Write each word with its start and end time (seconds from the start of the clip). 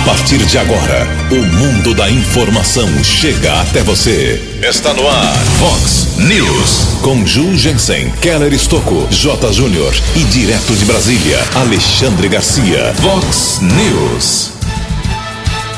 A 0.00 0.02
partir 0.02 0.38
de 0.38 0.56
agora, 0.56 1.06
o 1.30 1.44
mundo 1.56 1.94
da 1.94 2.10
informação 2.10 2.88
chega 3.04 3.60
até 3.60 3.82
você. 3.82 4.42
Está 4.62 4.94
no 4.94 5.06
ar, 5.06 5.36
Fox 5.58 6.16
News. 6.16 7.00
Com 7.02 7.26
Ju 7.26 7.54
Jensen, 7.54 8.10
Keller 8.12 8.52
Estocco, 8.54 9.06
J. 9.10 9.52
Júnior 9.52 9.94
e 10.16 10.20
direto 10.24 10.74
de 10.74 10.86
Brasília, 10.86 11.38
Alexandre 11.54 12.28
Garcia. 12.28 12.94
Fox 12.94 13.60
News. 13.60 14.52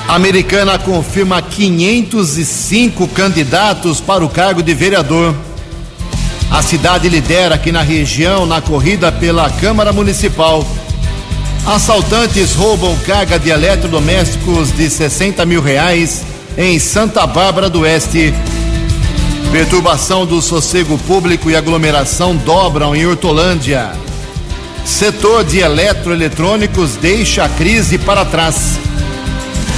A 0.06 0.14
americana 0.14 0.78
confirma 0.78 1.42
505 1.42 3.08
candidatos 3.08 4.00
para 4.00 4.24
o 4.24 4.28
cargo 4.28 4.62
de 4.62 4.72
vereador. 4.72 5.34
A 6.48 6.62
cidade 6.62 7.08
lidera 7.08 7.56
aqui 7.56 7.72
na 7.72 7.82
região 7.82 8.46
na 8.46 8.60
corrida 8.60 9.10
pela 9.10 9.50
Câmara 9.50 9.92
Municipal. 9.92 10.64
Assaltantes 11.66 12.54
roubam 12.54 12.96
carga 13.06 13.38
de 13.38 13.48
eletrodomésticos 13.48 14.72
de 14.72 14.90
60 14.90 15.46
mil 15.46 15.62
reais 15.62 16.22
em 16.58 16.76
Santa 16.80 17.24
Bárbara 17.24 17.70
do 17.70 17.80
Oeste. 17.82 18.34
Perturbação 19.52 20.26
do 20.26 20.42
sossego 20.42 20.98
público 20.98 21.48
e 21.48 21.54
aglomeração 21.54 22.34
dobram 22.34 22.96
em 22.96 23.06
Hortolândia. 23.06 23.92
Setor 24.84 25.44
de 25.44 25.60
eletroeletrônicos 25.60 26.96
deixa 26.96 27.44
a 27.44 27.48
crise 27.48 27.96
para 27.96 28.24
trás. 28.24 28.80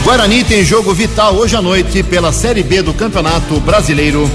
Guarani 0.03 0.43
tem 0.43 0.65
jogo 0.65 0.95
vital 0.95 1.35
hoje 1.35 1.55
à 1.55 1.61
noite 1.61 2.03
pela 2.03 2.33
Série 2.33 2.63
B 2.63 2.81
do 2.81 2.95
Campeonato 2.95 3.61
Brasileiro. 3.61 4.31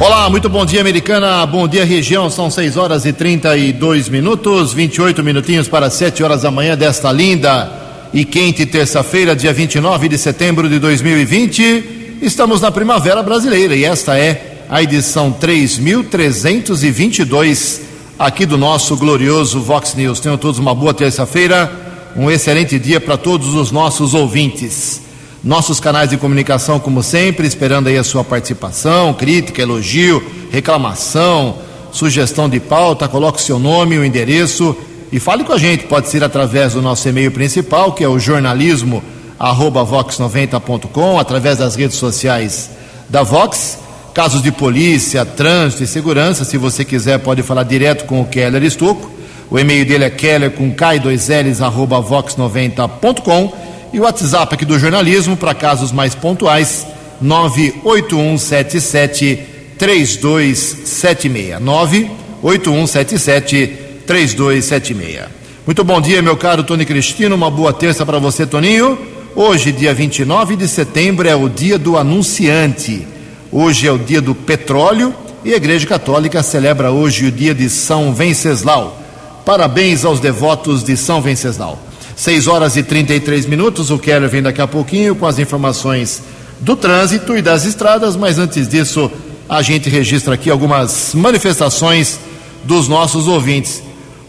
Olá, 0.00 0.30
muito 0.30 0.48
bom 0.48 0.64
dia, 0.64 0.80
americana. 0.80 1.44
Bom 1.44 1.66
dia, 1.66 1.84
região. 1.84 2.30
São 2.30 2.48
6 2.48 2.76
horas 2.76 3.04
e 3.04 3.12
32 3.12 4.08
minutos, 4.08 4.72
28 4.72 5.24
minutinhos 5.24 5.66
para 5.66 5.90
7 5.90 6.22
horas 6.22 6.42
da 6.42 6.52
manhã 6.52 6.76
desta 6.76 7.10
linda 7.10 7.68
e 8.14 8.24
quente 8.24 8.64
terça-feira, 8.64 9.34
dia 9.34 9.52
29 9.52 10.08
de 10.08 10.16
setembro 10.16 10.68
de 10.68 10.78
2020. 10.78 12.18
Estamos 12.22 12.60
na 12.60 12.70
primavera 12.70 13.24
brasileira 13.24 13.74
e 13.74 13.84
esta 13.84 14.16
é 14.16 14.58
a 14.70 14.80
edição 14.80 15.32
3322 15.32 17.80
aqui 18.16 18.46
do 18.46 18.56
nosso 18.56 18.96
glorioso 18.96 19.60
Vox 19.60 19.96
News. 19.96 20.20
Tenham 20.20 20.38
todos 20.38 20.60
uma 20.60 20.76
boa 20.76 20.94
terça-feira, 20.94 21.72
um 22.14 22.30
excelente 22.30 22.78
dia 22.78 23.00
para 23.00 23.16
todos 23.16 23.52
os 23.52 23.72
nossos 23.72 24.14
ouvintes. 24.14 25.07
Nossos 25.42 25.78
canais 25.78 26.10
de 26.10 26.16
comunicação, 26.16 26.80
como 26.80 27.00
sempre, 27.00 27.46
esperando 27.46 27.86
aí 27.86 27.96
a 27.96 28.02
sua 28.02 28.24
participação, 28.24 29.14
crítica, 29.14 29.62
elogio, 29.62 30.20
reclamação, 30.50 31.56
sugestão 31.92 32.48
de 32.48 32.58
pauta, 32.58 33.06
coloque 33.06 33.40
seu 33.40 33.58
nome, 33.58 33.96
o 33.96 34.04
endereço 34.04 34.76
e 35.12 35.20
fale 35.20 35.44
com 35.44 35.52
a 35.52 35.58
gente. 35.58 35.84
Pode 35.84 36.08
ser 36.08 36.24
através 36.24 36.72
do 36.72 36.82
nosso 36.82 37.08
e-mail 37.08 37.30
principal, 37.30 37.92
que 37.92 38.02
é 38.02 38.08
o 38.08 38.18
jornalismo 38.18 39.02
vox90.com, 39.38 41.20
através 41.20 41.58
das 41.58 41.76
redes 41.76 41.96
sociais 41.96 42.70
da 43.08 43.22
Vox. 43.22 43.78
Casos 44.12 44.42
de 44.42 44.50
polícia, 44.50 45.24
trânsito 45.24 45.84
e 45.84 45.86
segurança, 45.86 46.44
se 46.44 46.58
você 46.58 46.84
quiser, 46.84 47.18
pode 47.20 47.44
falar 47.44 47.62
direto 47.62 48.06
com 48.06 48.20
o 48.20 48.26
Keller 48.26 48.64
Estuco. 48.64 49.08
O 49.48 49.56
e-mail 49.56 49.86
dele 49.86 50.04
é 50.04 50.10
keller 50.10 50.50
com 50.50 50.74
k2ls 50.74 51.64
arroba 51.64 52.02
vox90.com 52.02 53.67
e 53.92 54.00
o 54.00 54.02
WhatsApp 54.02 54.54
aqui 54.54 54.64
do 54.64 54.78
jornalismo 54.78 55.36
para 55.36 55.54
casos 55.54 55.92
mais 55.92 56.14
pontuais 56.14 56.86
98177 57.20 59.40
3276 59.78 61.60
98177 61.60 63.72
3276 64.06 65.26
Muito 65.66 65.84
bom 65.84 66.00
dia, 66.00 66.22
meu 66.22 66.36
caro 66.36 66.64
Tony 66.64 66.86
Cristino. 66.86 67.34
Uma 67.34 67.50
boa 67.50 67.72
terça 67.72 68.06
para 68.06 68.18
você, 68.18 68.46
Toninho. 68.46 68.98
Hoje, 69.36 69.72
dia 69.72 69.92
29 69.92 70.56
de 70.56 70.66
setembro, 70.66 71.28
é 71.28 71.36
o 71.36 71.48
dia 71.48 71.78
do 71.78 71.96
anunciante. 71.96 73.06
Hoje 73.52 73.86
é 73.86 73.92
o 73.92 73.98
dia 73.98 74.20
do 74.20 74.34
petróleo 74.34 75.14
e 75.44 75.54
a 75.54 75.56
Igreja 75.56 75.86
Católica 75.86 76.42
celebra 76.42 76.90
hoje 76.90 77.26
o 77.26 77.32
dia 77.32 77.54
de 77.54 77.70
São 77.70 78.12
Venceslau. 78.12 79.00
Parabéns 79.44 80.04
aos 80.04 80.20
devotos 80.20 80.84
de 80.84 80.96
São 80.96 81.22
Venceslau. 81.22 81.78
6 82.18 82.48
horas 82.48 82.76
e 82.76 82.82
33 82.82 83.46
minutos. 83.46 83.92
O 83.92 83.98
Keller 83.98 84.28
vem 84.28 84.42
daqui 84.42 84.60
a 84.60 84.66
pouquinho 84.66 85.14
com 85.14 85.24
as 85.24 85.38
informações 85.38 86.20
do 86.58 86.74
trânsito 86.74 87.36
e 87.36 87.40
das 87.40 87.64
estradas, 87.64 88.16
mas 88.16 88.40
antes 88.40 88.68
disso, 88.68 89.08
a 89.48 89.62
gente 89.62 89.88
registra 89.88 90.34
aqui 90.34 90.50
algumas 90.50 91.14
manifestações 91.14 92.18
dos 92.64 92.88
nossos 92.88 93.28
ouvintes. 93.28 93.80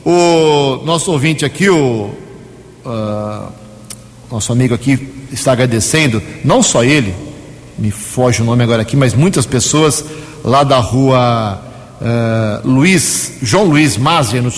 O 0.05 0.83
nosso 0.85 1.11
ouvinte 1.11 1.43
aqui, 1.43 1.67
o 1.67 2.11
uh, 2.85 3.51
nosso 4.31 4.51
amigo 4.51 4.75
aqui, 4.75 5.25
está 5.31 5.53
agradecendo, 5.53 6.21
não 6.45 6.61
só 6.61 6.83
ele, 6.83 7.15
me 7.75 7.89
foge 7.89 8.43
o 8.43 8.45
nome 8.45 8.63
agora 8.63 8.83
aqui, 8.83 8.95
mas 8.95 9.15
muitas 9.15 9.47
pessoas 9.47 10.05
lá 10.43 10.63
da 10.63 10.77
rua 10.77 11.59
uh, 11.99 12.67
Luiz, 12.67 13.33
João 13.41 13.63
Luiz 13.65 13.97
Mazia, 13.97 14.43
no 14.43 14.51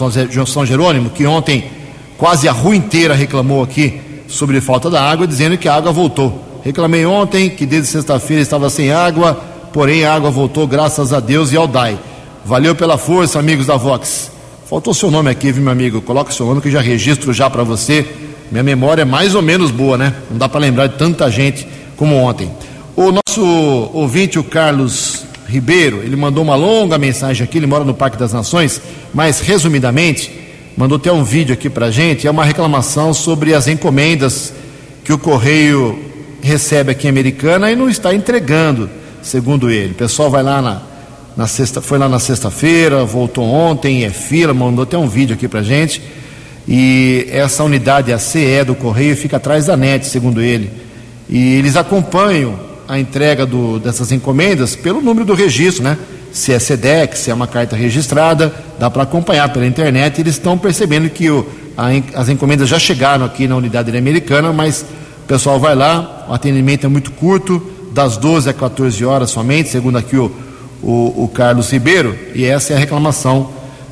São 0.45 0.65
Jerônimo, 0.65 1.11
que 1.11 1.25
ontem 1.25 1.79
Quase 2.21 2.47
a 2.47 2.51
rua 2.51 2.75
inteira 2.75 3.15
reclamou 3.15 3.63
aqui 3.63 3.99
sobre 4.27 4.61
falta 4.61 4.91
da 4.91 5.01
água, 5.01 5.25
dizendo 5.25 5.57
que 5.57 5.67
a 5.67 5.73
água 5.73 5.91
voltou. 5.91 6.61
Reclamei 6.63 7.03
ontem 7.03 7.49
que 7.49 7.65
desde 7.65 7.87
sexta-feira 7.87 8.43
estava 8.43 8.69
sem 8.69 8.91
água, 8.91 9.33
porém 9.73 10.05
a 10.05 10.13
água 10.13 10.29
voltou 10.29 10.67
graças 10.67 11.13
a 11.13 11.19
Deus 11.19 11.51
e 11.51 11.57
ao 11.57 11.65
DAI. 11.65 11.97
Valeu 12.45 12.75
pela 12.75 12.95
força, 12.95 13.39
amigos 13.39 13.65
da 13.65 13.75
Vox. 13.75 14.29
Faltou 14.69 14.93
seu 14.93 15.09
nome 15.09 15.31
aqui, 15.31 15.51
viu, 15.51 15.63
meu 15.63 15.71
amigo? 15.71 15.99
Coloca 15.99 16.31
seu 16.31 16.45
nome 16.45 16.61
que 16.61 16.67
eu 16.67 16.71
já 16.71 16.79
registro 16.79 17.33
já 17.33 17.49
para 17.49 17.63
você. 17.63 18.05
Minha 18.51 18.63
memória 18.63 19.01
é 19.01 19.05
mais 19.05 19.33
ou 19.33 19.41
menos 19.41 19.71
boa, 19.71 19.97
né? 19.97 20.13
Não 20.29 20.37
dá 20.37 20.47
para 20.47 20.59
lembrar 20.59 20.85
de 20.85 20.99
tanta 20.99 21.27
gente 21.31 21.67
como 21.97 22.17
ontem. 22.17 22.51
O 22.95 23.11
nosso 23.11 23.43
ouvinte, 23.93 24.37
o 24.37 24.43
Carlos 24.43 25.23
Ribeiro, 25.47 26.03
ele 26.03 26.15
mandou 26.15 26.43
uma 26.43 26.55
longa 26.55 26.99
mensagem 26.99 27.43
aqui, 27.43 27.57
ele 27.57 27.65
mora 27.65 27.83
no 27.83 27.95
Parque 27.95 28.15
das 28.15 28.31
Nações, 28.31 28.79
mas 29.11 29.39
resumidamente, 29.39 30.40
mandou 30.81 30.97
até 30.97 31.11
um 31.11 31.23
vídeo 31.23 31.53
aqui 31.53 31.69
para 31.69 31.91
gente, 31.91 32.25
é 32.25 32.31
uma 32.31 32.43
reclamação 32.43 33.13
sobre 33.13 33.53
as 33.53 33.67
encomendas 33.67 34.51
que 35.03 35.13
o 35.13 35.17
Correio 35.19 35.99
recebe 36.41 36.91
aqui 36.91 37.05
em 37.05 37.09
Americana 37.11 37.71
e 37.71 37.75
não 37.75 37.87
está 37.87 38.15
entregando, 38.15 38.89
segundo 39.21 39.69
ele. 39.69 39.91
O 39.91 39.95
pessoal 39.95 40.31
vai 40.31 40.41
lá 40.41 40.59
na, 40.59 40.81
na 41.37 41.45
sexta, 41.45 41.81
foi 41.81 41.99
lá 41.99 42.09
na 42.09 42.17
sexta-feira, 42.17 43.05
voltou 43.05 43.45
ontem, 43.45 44.05
é 44.05 44.09
fila, 44.09 44.55
mandou 44.55 44.81
até 44.81 44.97
um 44.97 45.07
vídeo 45.07 45.35
aqui 45.35 45.47
para 45.47 45.61
gente. 45.61 46.01
E 46.67 47.27
essa 47.29 47.63
unidade, 47.63 48.11
a 48.11 48.17
CE 48.17 48.63
do 48.65 48.73
Correio, 48.73 49.15
fica 49.15 49.37
atrás 49.37 49.67
da 49.67 49.77
NET, 49.77 50.07
segundo 50.07 50.41
ele. 50.41 50.71
E 51.29 51.57
eles 51.57 51.75
acompanham 51.75 52.59
a 52.87 52.99
entrega 52.99 53.45
do, 53.45 53.77
dessas 53.77 54.11
encomendas 54.11 54.75
pelo 54.75 54.99
número 54.99 55.27
do 55.27 55.35
registro, 55.35 55.83
né? 55.83 55.95
se 56.31 56.53
é 56.53 56.59
SEDEX, 56.59 57.19
se 57.19 57.31
é 57.31 57.33
uma 57.33 57.47
carta 57.47 57.75
registrada, 57.75 58.53
dá 58.81 58.89
para 58.89 59.03
acompanhar 59.03 59.47
pela 59.53 59.67
internet. 59.67 60.19
Eles 60.19 60.33
estão 60.33 60.57
percebendo 60.57 61.07
que 61.07 61.29
o, 61.29 61.45
a, 61.77 61.89
as 62.19 62.29
encomendas 62.29 62.67
já 62.67 62.79
chegaram 62.79 63.23
aqui 63.23 63.47
na 63.47 63.55
unidade 63.55 63.95
americana, 63.95 64.51
mas 64.51 64.83
o 65.23 65.27
pessoal 65.27 65.59
vai 65.59 65.75
lá, 65.75 66.25
o 66.27 66.33
atendimento 66.33 66.87
é 66.87 66.89
muito 66.89 67.11
curto, 67.11 67.61
das 67.91 68.17
12 68.17 68.49
às 68.49 68.55
14 68.55 69.05
horas 69.05 69.29
somente, 69.29 69.69
segundo 69.69 69.99
aqui 69.99 70.17
o, 70.17 70.31
o, 70.81 71.25
o 71.25 71.31
Carlos 71.31 71.69
Ribeiro, 71.69 72.17
e 72.33 72.43
essa 72.43 72.73
é 72.73 72.75
a 72.75 72.79
reclamação 72.79 73.51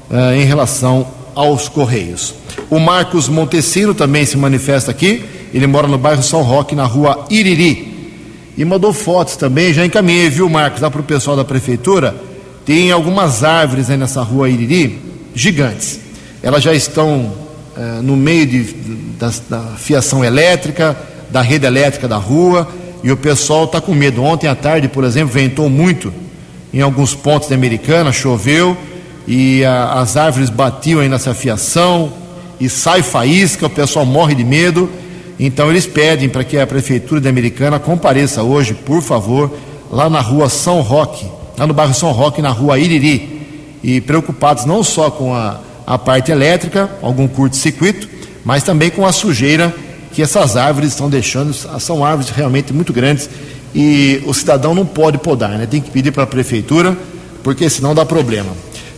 uh, 0.10 0.34
em 0.36 0.44
relação 0.44 1.06
aos 1.36 1.70
Correios. 1.70 2.34
O 2.68 2.80
Marcos 2.80 3.30
Montesino 3.30 3.94
também 3.94 4.26
se 4.26 4.38
manifesta 4.38 4.90
aqui, 4.90 5.24
ele 5.54 5.68
mora 5.68 5.88
no 5.88 6.00
bairro 6.00 6.24
São 6.24 6.42
Roque, 6.42 6.74
na 6.74 6.86
rua 6.86 7.28
Iriri. 7.30 8.18
E 8.58 8.66
mandou 8.66 8.92
fotos 8.92 9.36
também, 9.36 9.72
já 9.72 9.86
encaminhei, 9.86 10.32
viu, 10.32 10.50
Marcos, 10.50 10.82
lá 10.82 10.90
para 10.90 11.02
o 11.02 11.04
pessoal 11.04 11.38
da 11.38 11.46
prefeitura 11.46 12.29
tem 12.70 12.92
algumas 12.92 13.44
árvores 13.44 13.90
aí 13.90 13.98
nessa 13.98 14.22
rua 14.22 14.48
Iriri, 14.48 15.00
gigantes. 15.34 16.00
Elas 16.44 16.62
já 16.62 16.72
estão 16.72 17.34
é, 17.76 18.00
no 18.04 18.16
meio 18.16 18.46
de, 18.46 18.62
da, 19.18 19.34
da 19.50 19.62
fiação 19.76 20.24
elétrica, 20.24 20.96
da 21.32 21.42
rede 21.42 21.66
elétrica 21.66 22.08
da 22.08 22.18
rua, 22.18 22.68
e 23.04 23.12
o 23.12 23.18
pessoal 23.18 23.64
está 23.64 23.82
com 23.82 23.96
medo. 23.96 24.22
Ontem 24.24 24.48
à 24.48 24.54
tarde, 24.54 24.88
por 24.88 25.04
exemplo, 25.04 25.34
ventou 25.34 25.68
muito 25.68 26.14
em 26.72 26.80
alguns 26.80 27.16
pontos 27.16 27.50
da 27.50 27.56
Americana, 27.56 28.12
choveu, 28.12 28.78
e 29.28 29.66
a, 29.66 29.94
as 29.94 30.16
árvores 30.16 30.52
batiam 30.52 31.00
aí 31.00 31.10
nessa 31.10 31.34
fiação, 31.34 32.14
e 32.60 32.70
sai 32.70 33.02
faísca, 33.02 33.66
o 33.66 33.70
pessoal 33.72 34.06
morre 34.06 34.36
de 34.36 34.44
medo. 34.44 34.88
Então 35.40 35.72
eles 35.72 35.88
pedem 35.88 36.30
para 36.30 36.44
que 36.44 36.56
a 36.56 36.68
Prefeitura 36.68 37.20
da 37.20 37.32
Americana 37.32 37.80
compareça 37.80 38.44
hoje, 38.44 38.76
por 38.76 39.02
favor, 39.02 39.52
lá 39.90 40.08
na 40.08 40.22
rua 40.22 40.50
São 40.50 40.82
Roque, 40.82 41.39
lá 41.60 41.68
no 41.68 41.74
bairro 41.74 41.94
São 41.94 42.12
Roque, 42.12 42.42
na 42.42 42.50
rua 42.50 42.80
Iriri, 42.80 43.78
e 43.84 44.02
preocupados 44.02 44.66
não 44.66 44.84
só 44.84 45.12
com 45.12 45.36
a, 45.36 45.60
a 45.86 45.98
parte 45.98 46.32
elétrica, 46.32 46.90
algum 47.02 47.28
curto-circuito, 47.28 48.08
mas 48.44 48.64
também 48.64 48.90
com 48.90 49.06
a 49.06 49.12
sujeira 49.12 49.74
que 50.14 50.22
essas 50.22 50.58
árvores 50.58 50.90
estão 50.90 51.10
deixando. 51.10 51.54
São 51.54 52.04
árvores 52.04 52.32
realmente 52.32 52.74
muito 52.74 52.92
grandes 52.94 53.30
e 53.76 54.24
o 54.26 54.34
cidadão 54.34 54.74
não 54.74 54.86
pode 54.86 55.18
podar, 55.18 55.52
né? 55.52 55.68
tem 55.68 55.82
que 55.82 55.92
pedir 55.92 56.12
para 56.12 56.24
a 56.24 56.28
prefeitura, 56.28 56.98
porque 57.44 57.70
senão 57.70 57.94
dá 57.94 58.06
problema. 58.06 58.50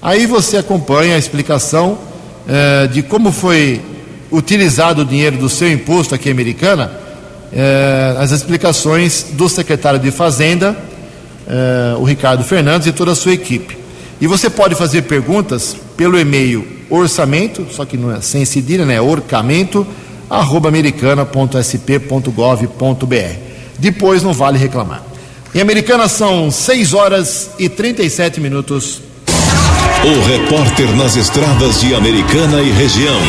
Aí 0.00 0.26
você 0.26 0.56
acompanha 0.56 1.16
a 1.16 1.18
explicação 1.18 1.98
eh, 2.48 2.86
de 2.86 3.02
como 3.02 3.30
foi 3.30 3.80
utilizado 4.30 5.02
o 5.02 5.04
dinheiro 5.04 5.36
do 5.36 5.48
seu 5.48 5.70
imposto 5.70 6.14
aqui 6.14 6.30
americana, 6.30 6.90
eh, 7.52 8.16
as 8.18 8.30
explicações 8.30 9.26
do 9.32 9.48
secretário 9.48 10.00
de 10.00 10.10
Fazenda, 10.10 10.76
eh, 11.46 11.94
o 11.98 12.04
Ricardo 12.04 12.42
Fernandes 12.42 12.86
e 12.86 12.92
toda 12.92 13.12
a 13.12 13.14
sua 13.14 13.34
equipe. 13.34 13.76
E 14.20 14.26
você 14.26 14.50
pode 14.50 14.74
fazer 14.74 15.02
perguntas 15.02 15.76
pelo 15.96 16.18
e-mail 16.18 16.66
orçamento, 16.90 17.66
só 17.70 17.84
que 17.84 17.96
não 17.96 18.12
é 18.14 18.20
sem 18.20 18.44
cedilha, 18.44 18.84
né? 18.84 19.00
Orçamento, 19.00 19.86
arroba 20.28 20.68
americana.sp.gov.br. 20.68 23.38
Depois 23.78 24.22
não 24.22 24.32
vale 24.32 24.58
reclamar. 24.58 25.02
Em 25.54 25.60
Americana 25.60 26.08
são 26.08 26.50
6 26.50 26.94
horas 26.94 27.50
e 27.58 27.68
37 27.68 28.40
minutos. 28.40 29.02
O 30.04 30.26
repórter 30.26 30.94
nas 30.94 31.16
estradas 31.16 31.80
de 31.80 31.92
Americana 31.92 32.62
e 32.62 32.70
região, 32.70 33.20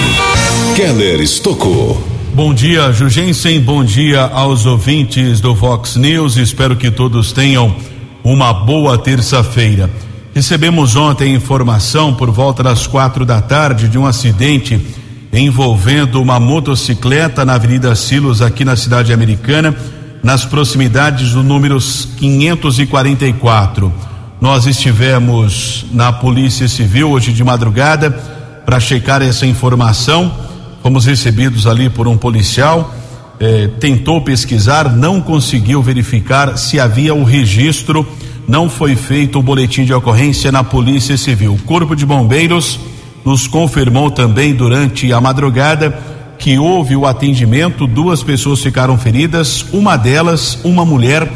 Keller 0.75 1.19
Estocou. 1.19 1.99
Bom 2.33 2.53
dia, 2.53 2.91
Jugensen. 2.91 3.59
Bom 3.59 3.83
dia 3.83 4.21
aos 4.21 4.67
ouvintes 4.67 5.41
do 5.41 5.55
Vox 5.55 5.95
News. 5.95 6.37
Espero 6.37 6.75
que 6.75 6.91
todos 6.91 7.31
tenham 7.31 7.75
uma 8.23 8.53
boa 8.53 8.99
terça-feira. 8.99 9.89
Recebemos 10.33 10.95
ontem 10.95 11.33
informação 11.33 12.13
por 12.13 12.29
volta 12.29 12.61
das 12.61 12.85
quatro 12.85 13.25
da 13.25 13.41
tarde 13.41 13.87
de 13.87 13.97
um 13.97 14.05
acidente 14.05 14.79
envolvendo 15.33 16.21
uma 16.21 16.39
motocicleta 16.39 17.43
na 17.43 17.55
Avenida 17.55 17.95
Silos, 17.95 18.43
aqui 18.43 18.63
na 18.63 18.75
cidade 18.75 19.11
americana, 19.11 19.75
nas 20.21 20.45
proximidades 20.45 21.31
do 21.31 21.41
número 21.41 21.79
544. 22.17 23.91
Nós 24.41 24.65
estivemos 24.65 25.85
na 25.91 26.13
Polícia 26.13 26.65
Civil 26.69 27.09
hoje 27.09 27.33
de 27.33 27.43
madrugada 27.43 28.09
para 28.65 28.79
checar 28.79 29.21
essa 29.21 29.45
informação. 29.45 30.31
Fomos 30.81 31.05
recebidos 31.05 31.67
ali 31.67 31.89
por 31.89 32.07
um 32.07 32.17
policial. 32.17 32.93
Eh, 33.37 33.69
tentou 33.81 34.21
pesquisar, 34.21 34.95
não 34.95 35.19
conseguiu 35.19 35.83
verificar 35.83 36.57
se 36.57 36.79
havia 36.79 37.13
o 37.13 37.25
registro. 37.25 38.07
Não 38.47 38.69
foi 38.69 38.95
feito 38.95 39.39
o 39.39 39.43
boletim 39.43 39.83
de 39.83 39.93
ocorrência 39.93 40.53
na 40.53 40.63
Polícia 40.63 41.17
Civil. 41.17 41.55
O 41.55 41.63
Corpo 41.63 41.93
de 41.93 42.05
Bombeiros 42.05 42.79
nos 43.25 43.45
confirmou 43.45 44.09
também 44.09 44.53
durante 44.53 45.11
a 45.11 45.19
madrugada 45.19 45.99
que 46.37 46.57
houve 46.57 46.95
o 46.95 47.05
atendimento. 47.05 47.85
Duas 47.85 48.23
pessoas 48.23 48.61
ficaram 48.61 48.97
feridas. 48.97 49.65
Uma 49.73 49.97
delas, 49.97 50.59
uma 50.63 50.85
mulher 50.85 51.29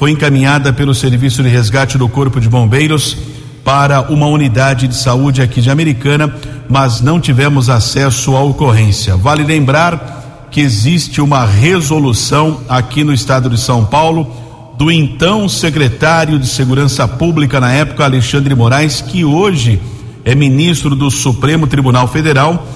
foi 0.00 0.12
encaminhada 0.12 0.72
pelo 0.72 0.94
Serviço 0.94 1.42
de 1.42 1.50
Resgate 1.50 1.98
do 1.98 2.08
Corpo 2.08 2.40
de 2.40 2.48
Bombeiros 2.48 3.18
para 3.62 4.00
uma 4.10 4.26
unidade 4.28 4.88
de 4.88 4.96
saúde 4.96 5.42
aqui 5.42 5.60
de 5.60 5.68
Americana, 5.68 6.34
mas 6.70 7.02
não 7.02 7.20
tivemos 7.20 7.68
acesso 7.68 8.34
à 8.34 8.42
ocorrência. 8.42 9.14
Vale 9.14 9.44
lembrar 9.44 10.48
que 10.50 10.62
existe 10.62 11.20
uma 11.20 11.44
resolução 11.44 12.62
aqui 12.66 13.04
no 13.04 13.12
estado 13.12 13.50
de 13.50 13.60
São 13.60 13.84
Paulo 13.84 14.34
do 14.78 14.90
então 14.90 15.46
secretário 15.50 16.38
de 16.38 16.46
Segurança 16.46 17.06
Pública 17.06 17.60
na 17.60 17.70
época, 17.70 18.02
Alexandre 18.02 18.54
Moraes, 18.54 19.02
que 19.02 19.22
hoje 19.22 19.78
é 20.24 20.34
ministro 20.34 20.96
do 20.96 21.10
Supremo 21.10 21.66
Tribunal 21.66 22.08
Federal, 22.08 22.66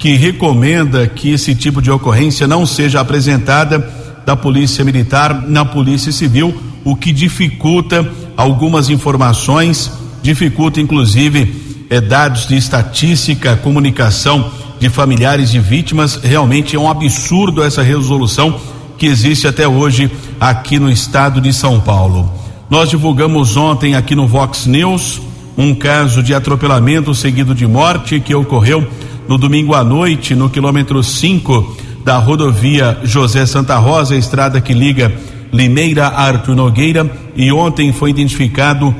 que 0.00 0.16
recomenda 0.16 1.06
que 1.06 1.30
esse 1.30 1.54
tipo 1.54 1.80
de 1.80 1.92
ocorrência 1.92 2.48
não 2.48 2.66
seja 2.66 3.00
apresentada 3.00 3.88
da 4.26 4.34
Polícia 4.34 4.84
Militar 4.84 5.44
na 5.46 5.64
Polícia 5.64 6.10
Civil 6.10 6.71
o 6.84 6.96
que 6.96 7.12
dificulta 7.12 8.10
algumas 8.36 8.90
informações, 8.90 9.90
dificulta 10.22 10.80
inclusive 10.80 11.86
é, 11.88 12.00
dados 12.00 12.46
de 12.46 12.56
estatística, 12.56 13.56
comunicação 13.56 14.50
de 14.78 14.88
familiares 14.88 15.50
de 15.50 15.60
vítimas. 15.60 16.16
Realmente 16.16 16.74
é 16.74 16.78
um 16.78 16.90
absurdo 16.90 17.62
essa 17.62 17.82
resolução 17.82 18.58
que 18.98 19.06
existe 19.06 19.46
até 19.46 19.66
hoje 19.66 20.10
aqui 20.40 20.78
no 20.78 20.90
estado 20.90 21.40
de 21.40 21.52
São 21.52 21.80
Paulo. 21.80 22.30
Nós 22.68 22.88
divulgamos 22.88 23.56
ontem 23.56 23.94
aqui 23.94 24.14
no 24.14 24.26
Vox 24.26 24.66
News 24.66 25.20
um 25.56 25.74
caso 25.74 26.22
de 26.22 26.34
atropelamento 26.34 27.14
seguido 27.14 27.54
de 27.54 27.66
morte 27.66 28.18
que 28.20 28.34
ocorreu 28.34 28.86
no 29.28 29.36
domingo 29.36 29.74
à 29.74 29.84
noite 29.84 30.34
no 30.34 30.48
quilômetro 30.48 31.02
5 31.02 31.76
da 32.04 32.16
rodovia 32.18 32.98
José 33.04 33.46
Santa 33.46 33.76
Rosa, 33.76 34.16
estrada 34.16 34.60
que 34.60 34.72
liga 34.72 35.12
Limeira 35.52 36.08
Arthur 36.08 36.56
Nogueira 36.56 37.10
e 37.36 37.52
ontem 37.52 37.92
foi 37.92 38.08
identificado 38.08 38.94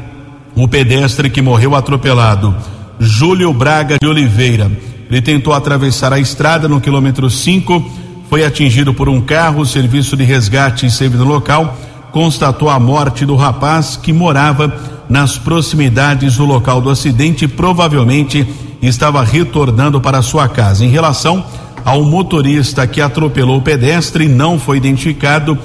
o 0.55 0.69
pedestre 0.69 1.31
que 1.31 1.41
morreu 1.41 1.75
atropelado, 1.75 2.55
Júlio 3.01 3.53
Braga 3.55 3.97
de 3.99 4.07
Oliveira. 4.07 4.71
Ele 5.11 5.23
tentou 5.23 5.55
atravessar 5.55 6.13
a 6.13 6.19
estrada 6.19 6.69
no 6.69 6.81
quilômetro 6.81 7.31
5, 7.31 7.91
foi 8.29 8.45
atingido 8.45 8.93
por 8.93 9.09
um 9.09 9.21
carro, 9.21 9.63
o 9.63 9.67
serviço 9.67 10.15
de 10.15 10.25
resgate 10.25 10.85
esteve 10.85 11.17
no 11.17 11.25
local, 11.25 11.77
constatou 12.11 12.69
a 12.69 12.79
morte 12.79 13.25
do 13.25 13.35
rapaz 13.35 13.97
que 13.97 14.13
morava 14.13 14.75
nas 15.09 15.39
proximidades 15.39 16.37
do 16.37 16.45
local 16.45 16.83
do 16.83 16.91
acidente 16.91 17.47
e 17.47 17.49
provavelmente 17.49 18.47
estava 18.83 19.25
retornando 19.25 20.01
para 20.01 20.21
sua 20.21 20.49
casa. 20.49 20.85
Em 20.85 20.89
relação 20.89 21.45
ao 21.85 22.05
motorista 22.05 22.87
que 22.87 23.01
atropelou 23.01 23.59
o 23.59 23.63
pedestre, 23.63 24.29
não 24.29 24.59
foi 24.59 24.77
identificado 24.77 25.59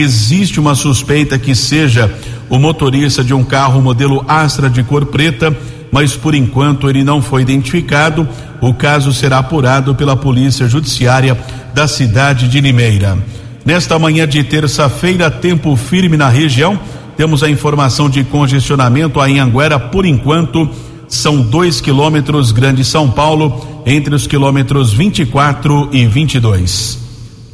existe 0.00 0.58
uma 0.58 0.74
suspeita 0.74 1.38
que 1.38 1.54
seja 1.54 2.12
o 2.48 2.58
motorista 2.58 3.22
de 3.22 3.32
um 3.32 3.44
carro 3.44 3.80
modelo 3.80 4.24
Astra 4.28 4.68
de 4.68 4.82
cor 4.82 5.06
preta, 5.06 5.56
mas 5.90 6.16
por 6.16 6.34
enquanto 6.34 6.90
ele 6.90 7.04
não 7.04 7.22
foi 7.22 7.42
identificado. 7.42 8.28
O 8.60 8.74
caso 8.74 9.12
será 9.12 9.38
apurado 9.38 9.94
pela 9.94 10.16
Polícia 10.16 10.66
Judiciária 10.66 11.38
da 11.72 11.86
cidade 11.86 12.48
de 12.48 12.60
Limeira. 12.60 13.18
Nesta 13.64 13.98
manhã 13.98 14.26
de 14.26 14.42
terça-feira, 14.44 15.30
tempo 15.30 15.74
firme 15.76 16.16
na 16.16 16.28
região. 16.28 16.78
Temos 17.16 17.42
a 17.42 17.48
informação 17.48 18.10
de 18.10 18.24
congestionamento 18.24 19.24
em 19.24 19.38
Anguera, 19.38 19.78
por 19.78 20.04
enquanto, 20.04 20.68
são 21.08 21.40
dois 21.40 21.80
quilômetros 21.80 22.50
Grande 22.50 22.84
São 22.84 23.08
Paulo, 23.08 23.82
entre 23.86 24.14
os 24.14 24.26
quilômetros 24.26 24.92
24 24.92 25.90
e 25.92 26.06
22. 26.06 27.03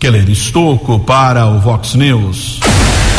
Keller 0.00 0.30
Estocco 0.30 0.99
para 0.99 1.47
o 1.47 1.59
Vox 1.59 1.95
News. 1.95 2.59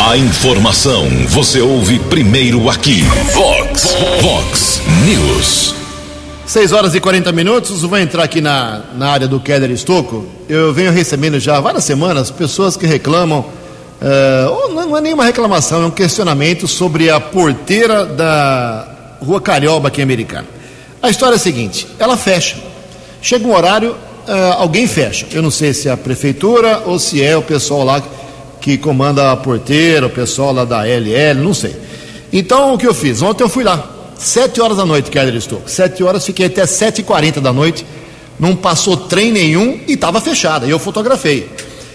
A 0.00 0.16
informação 0.16 1.08
você 1.28 1.60
ouve 1.60 2.00
primeiro 2.00 2.68
aqui. 2.68 3.02
Vox, 3.32 3.94
Vox 4.20 4.82
News. 5.04 5.76
6 6.44 6.72
horas 6.72 6.92
e 6.96 7.00
40 7.00 7.30
minutos, 7.30 7.82
vou 7.82 7.96
entrar 7.96 8.24
aqui 8.24 8.40
na, 8.40 8.80
na 8.96 9.10
área 9.10 9.28
do 9.28 9.38
Keller 9.38 9.70
Estocco. 9.70 10.26
Eu 10.48 10.74
venho 10.74 10.90
recebendo 10.90 11.38
já 11.38 11.58
há 11.58 11.60
várias 11.60 11.84
semanas 11.84 12.32
pessoas 12.32 12.76
que 12.76 12.84
reclamam, 12.84 13.38
uh, 13.38 14.50
ou 14.50 14.74
não 14.74 14.96
é 14.96 15.00
nenhuma 15.00 15.24
reclamação, 15.24 15.84
é 15.84 15.86
um 15.86 15.90
questionamento 15.90 16.66
sobre 16.66 17.08
a 17.10 17.20
porteira 17.20 18.04
da 18.04 18.88
Rua 19.20 19.40
Carioba 19.40 19.86
aqui 19.86 20.00
em 20.00 20.04
Americana. 20.04 20.48
A 21.00 21.08
história 21.08 21.34
é 21.34 21.36
a 21.36 21.40
seguinte: 21.40 21.86
ela 21.96 22.16
fecha. 22.16 22.56
Chega 23.20 23.46
um 23.46 23.54
horário, 23.54 23.94
alguém 24.58 24.86
fecha. 24.86 25.26
Eu 25.32 25.42
não 25.42 25.50
sei 25.50 25.72
se 25.72 25.88
é 25.88 25.92
a 25.92 25.96
prefeitura 25.96 26.82
ou 26.86 26.98
se 26.98 27.22
é 27.22 27.36
o 27.36 27.42
pessoal 27.42 27.84
lá 27.84 28.02
que 28.60 28.78
comanda 28.78 29.32
a 29.32 29.36
porteira, 29.36 30.06
o 30.06 30.10
pessoal 30.10 30.52
lá 30.52 30.64
da 30.64 30.84
LL, 30.84 31.42
não 31.42 31.52
sei. 31.52 31.74
Então 32.32 32.74
o 32.74 32.78
que 32.78 32.86
eu 32.86 32.94
fiz? 32.94 33.20
Ontem 33.20 33.42
eu 33.42 33.48
fui 33.48 33.64
lá, 33.64 34.12
sete 34.16 34.60
horas 34.60 34.76
da 34.76 34.86
noite, 34.86 35.10
Keller 35.10 35.34
estou. 35.34 35.62
Sete 35.66 36.02
horas, 36.02 36.24
fiquei 36.24 36.46
até 36.46 36.64
sete 36.64 37.00
e 37.00 37.04
quarenta 37.04 37.40
da 37.40 37.52
noite, 37.52 37.84
não 38.38 38.54
passou 38.54 38.96
trem 38.96 39.32
nenhum 39.32 39.80
e 39.86 39.94
estava 39.94 40.20
fechada. 40.20 40.66
E 40.66 40.70
eu 40.70 40.78
fotografei. 40.78 41.50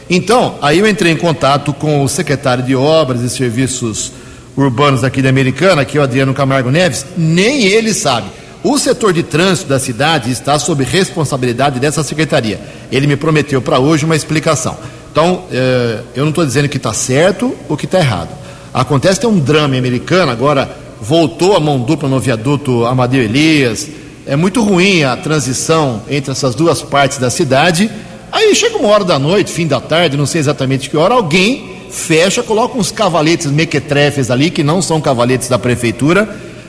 Então, 0.10 0.55
aí 0.62 0.79
eu 0.79 0.88
entrei 0.88 1.12
em 1.12 1.17
contato 1.17 1.74
com 1.74 2.03
o 2.03 2.07
secretário 2.07 2.63
de 2.63 2.75
Obras 2.75 3.22
e 3.22 3.29
Serviços 3.29 4.12
Urbanos 4.55 5.03
aqui 5.03 5.22
da 5.22 5.29
Americana, 5.29 5.86
que 5.86 5.98
é 5.98 6.01
o 6.01 6.03
Adriano 6.03 6.34
Camargo 6.34 6.72
Neves, 6.72 7.05
nem 7.17 7.65
ele 7.65 7.93
sabe. 7.93 8.27
O 8.69 8.77
setor 8.77 9.13
de 9.13 9.24
trânsito 9.24 9.69
da 9.69 9.79
cidade 9.79 10.29
está 10.29 10.59
sob 10.59 10.83
responsabilidade 10.83 11.79
dessa 11.79 12.03
secretaria. 12.03 12.59
Ele 12.91 13.07
me 13.07 13.15
prometeu 13.15 13.62
para 13.62 13.79
hoje 13.79 14.03
uma 14.03 14.13
explicação. 14.13 14.77
Então, 15.09 15.45
eh, 15.50 16.01
eu 16.13 16.24
não 16.24 16.31
estou 16.31 16.45
dizendo 16.45 16.67
que 16.67 16.75
está 16.75 16.91
certo 16.91 17.55
ou 17.69 17.77
que 17.77 17.86
está 17.86 18.00
errado. 18.00 18.27
Acontece 18.74 19.21
tem 19.21 19.29
um 19.29 19.39
drama 19.39 19.75
em 19.75 19.79
Americana, 19.79 20.33
agora 20.33 20.69
voltou 21.00 21.55
a 21.55 21.62
mão 21.62 21.79
dupla 21.79 22.09
no 22.09 22.19
viaduto 22.19 22.86
Amadeu 22.86 23.24
Elias. 23.24 23.88
É 24.25 24.36
muito 24.36 24.62
ruim 24.62 25.01
a 25.01 25.15
transição 25.15 26.01
entre 26.09 26.33
essas 26.33 26.53
duas 26.53 26.81
partes 26.81 27.19
da 27.19 27.29
cidade. 27.29 27.89
Aí 28.33 28.53
chega 28.53 28.77
uma 28.77 28.89
hora 28.89 29.05
da 29.05 29.17
noite, 29.17 29.50
fim 29.50 29.65
da 29.65 29.79
tarde, 29.79 30.17
não 30.17 30.25
sei 30.25 30.41
exatamente 30.41 30.89
que 30.89 30.97
hora, 30.97 31.13
alguém 31.13 31.77
fecha, 31.89 32.43
coloca 32.43 32.77
uns 32.77 32.91
cavaletes 32.91 33.50
mequetrefes 33.50 34.29
ali, 34.29 34.50
que 34.50 34.62
não 34.62 34.81
são 34.81 35.00
cavaletes 35.00 35.47
da 35.47 35.57
prefeitura, 35.57 36.27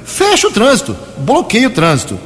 fecha 0.08 0.48
o 0.48 0.50
trânsito, 0.50 0.96
bloqueia 1.18 1.68
o 1.68 1.70
trânsito. 1.70 2.18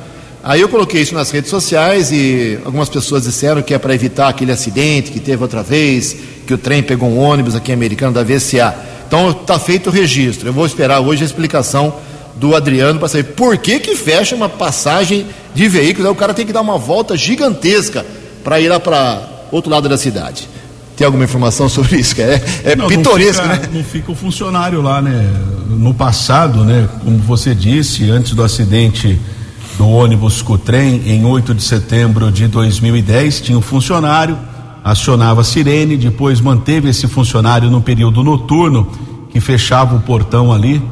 Aí 0.42 0.60
eu 0.60 0.68
coloquei 0.68 1.02
isso 1.02 1.14
nas 1.14 1.30
redes 1.30 1.50
sociais 1.50 2.10
e 2.10 2.58
algumas 2.64 2.88
pessoas 2.88 3.24
disseram 3.24 3.60
que 3.62 3.74
é 3.74 3.78
para 3.78 3.94
evitar 3.94 4.28
aquele 4.28 4.50
acidente 4.50 5.10
que 5.10 5.20
teve 5.20 5.42
outra 5.42 5.62
vez, 5.62 6.16
que 6.46 6.54
o 6.54 6.58
trem 6.58 6.82
pegou 6.82 7.08
um 7.08 7.18
ônibus 7.18 7.54
aqui 7.54 7.72
americano 7.72 8.12
da 8.12 8.22
VCA. 8.22 8.74
Então 9.06 9.30
está 9.30 9.58
feito 9.58 9.88
o 9.88 9.92
registro. 9.92 10.48
Eu 10.48 10.52
vou 10.52 10.64
esperar 10.64 11.00
hoje 11.00 11.22
a 11.22 11.26
explicação 11.26 11.94
do 12.36 12.56
Adriano 12.56 12.98
para 12.98 13.08
saber 13.08 13.24
por 13.34 13.56
que, 13.58 13.78
que 13.78 13.94
fecha 13.94 14.34
uma 14.34 14.48
passagem 14.48 15.26
de 15.54 15.68
veículos. 15.68 16.06
Aí 16.06 16.12
o 16.12 16.16
cara 16.16 16.32
tem 16.32 16.46
que 16.46 16.52
dar 16.52 16.60
uma 16.60 16.78
volta 16.78 17.16
gigantesca 17.16 18.06
para 18.42 18.60
ir 18.60 18.68
lá 18.68 18.80
para 18.80 19.22
outro 19.52 19.70
lado 19.70 19.88
da 19.88 19.98
cidade. 19.98 20.48
Tem 20.96 21.04
alguma 21.04 21.24
informação 21.24 21.68
sobre 21.68 21.96
isso? 21.98 22.20
É, 22.20 22.42
é 22.64 22.76
não, 22.76 22.86
pitoresco, 22.86 23.46
não 23.46 23.54
fica, 23.54 23.66
né? 23.66 23.72
Não 23.74 23.84
fica 23.84 24.12
o 24.12 24.14
funcionário 24.14 24.82
lá, 24.82 25.00
né? 25.00 25.30
No 25.68 25.94
passado, 25.94 26.64
né? 26.64 26.88
Como 27.02 27.18
você 27.18 27.54
disse, 27.54 28.10
antes 28.10 28.34
do 28.34 28.42
acidente 28.42 29.18
do 29.78 29.88
ônibus 29.88 30.42
Cutrem, 30.42 31.02
em 31.06 31.24
8 31.24 31.54
de 31.54 31.62
setembro 31.62 32.30
de 32.30 32.46
2010, 32.46 33.40
tinha 33.40 33.56
um 33.56 33.62
funcionário, 33.62 34.38
acionava 34.84 35.40
a 35.40 35.44
sirene, 35.44 35.96
depois 35.96 36.40
manteve 36.40 36.88
esse 36.88 37.06
funcionário 37.06 37.70
no 37.70 37.80
período 37.80 38.22
noturno, 38.22 38.86
que 39.30 39.40
fechava 39.40 39.96
o 39.96 40.00
portão 40.00 40.52
ali 40.52 40.82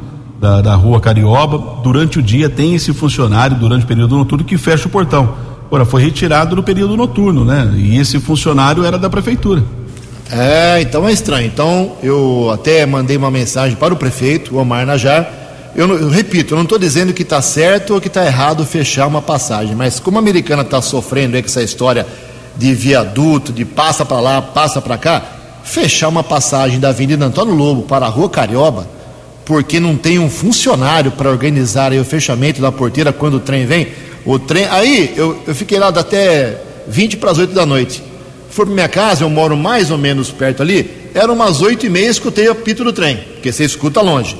da, 0.41 0.63
da 0.63 0.75
rua 0.75 0.99
Carioba. 0.99 1.83
Durante 1.83 2.19
o 2.19 2.23
dia 2.23 2.49
tem 2.49 2.75
esse 2.75 2.93
funcionário, 2.95 3.57
durante 3.57 3.85
o 3.85 3.87
período 3.87 4.17
noturno, 4.17 4.45
que 4.45 4.57
fecha 4.57 4.89
o 4.89 4.91
portão. 4.91 5.35
Agora, 5.67 5.85
foi 5.85 6.03
retirado 6.03 6.57
no 6.57 6.63
período 6.63 6.97
noturno, 6.97 7.45
né? 7.45 7.73
E 7.77 7.97
esse 7.97 8.19
funcionário 8.19 8.85
era 8.85 8.99
da 8.99 9.09
prefeitura. 9.09 9.63
É, 10.33 10.81
então 10.81 11.09
é 11.09 11.13
estranho. 11.13 11.47
Então, 11.47 11.97
eu 12.03 12.51
até 12.53 12.87
mandei 12.87 13.17
uma 13.17 13.31
mensagem 13.31 13.77
para 13.77 13.93
o 13.93 13.97
prefeito, 13.97 14.57
Omar 14.57 14.87
Najar, 14.87 15.41
eu, 15.75 15.89
eu, 15.97 16.09
repito, 16.09 16.55
eu 16.55 16.57
não 16.57 16.65
estou 16.65 16.79
dizendo 16.79 17.13
que 17.13 17.23
está 17.23 17.41
certo 17.41 17.95
ou 17.95 18.01
que 18.01 18.09
está 18.09 18.25
errado 18.27 18.67
fechar 18.67 19.07
uma 19.07 19.23
passagem, 19.23 19.75
mas 19.75 20.01
como 20.01 20.19
a 20.19 20.21
americana 20.21 20.63
está 20.63 20.83
sofrendo 20.83 21.41
com 21.41 21.47
essa 21.47 21.63
história 21.63 22.07
de 22.57 22.75
viaduto, 22.75 23.53
de 23.53 23.65
passa 23.65 24.05
para 24.05 24.21
lá, 24.21 24.43
passa 24.43 24.81
para 24.81 24.99
cá, 24.99 25.23
fechar 25.63 26.09
uma 26.09 26.25
passagem 26.25 26.81
da 26.81 26.89
Avenida 26.89 27.25
Antônio 27.25 27.55
Lobo 27.55 27.83
para 27.83 28.07
a 28.07 28.09
Rua 28.09 28.29
Carioba, 28.29 28.89
porque 29.45 29.79
não 29.79 29.97
tem 29.97 30.19
um 30.19 30.29
funcionário 30.29 31.13
para 31.13 31.31
organizar 31.31 31.93
o 31.93 32.05
fechamento 32.05 32.61
da 32.61 32.73
porteira 32.73 33.13
quando 33.13 33.35
o 33.35 33.41
trem 33.41 33.65
vem, 33.65 33.89
o 34.25 34.39
trem. 34.39 34.67
Aí 34.71 35.15
eu, 35.17 35.41
eu 35.47 35.55
fiquei 35.55 35.79
lá 35.79 35.89
até 35.89 36.61
20 36.89 37.17
para 37.17 37.31
as 37.31 37.39
8 37.39 37.55
da 37.55 37.65
noite. 37.65 38.10
Fui 38.51 38.67
para 38.67 38.75
minha 38.75 38.89
casa, 38.89 39.25
eu 39.25 39.31
moro 39.31 39.57
mais 39.57 39.91
ou 39.91 39.99
menos 39.99 40.31
perto 40.31 40.63
ali, 40.63 41.11
eram 41.15 41.35
umas 41.35 41.63
8 41.63 41.87
e 41.87 41.89
meia, 41.89 42.09
escutei 42.09 42.49
o 42.49 42.53
apito 42.53 42.83
do 42.83 42.93
trem, 42.93 43.17
porque 43.17 43.53
você 43.53 43.65
escuta 43.65 44.01
longe. 44.01 44.37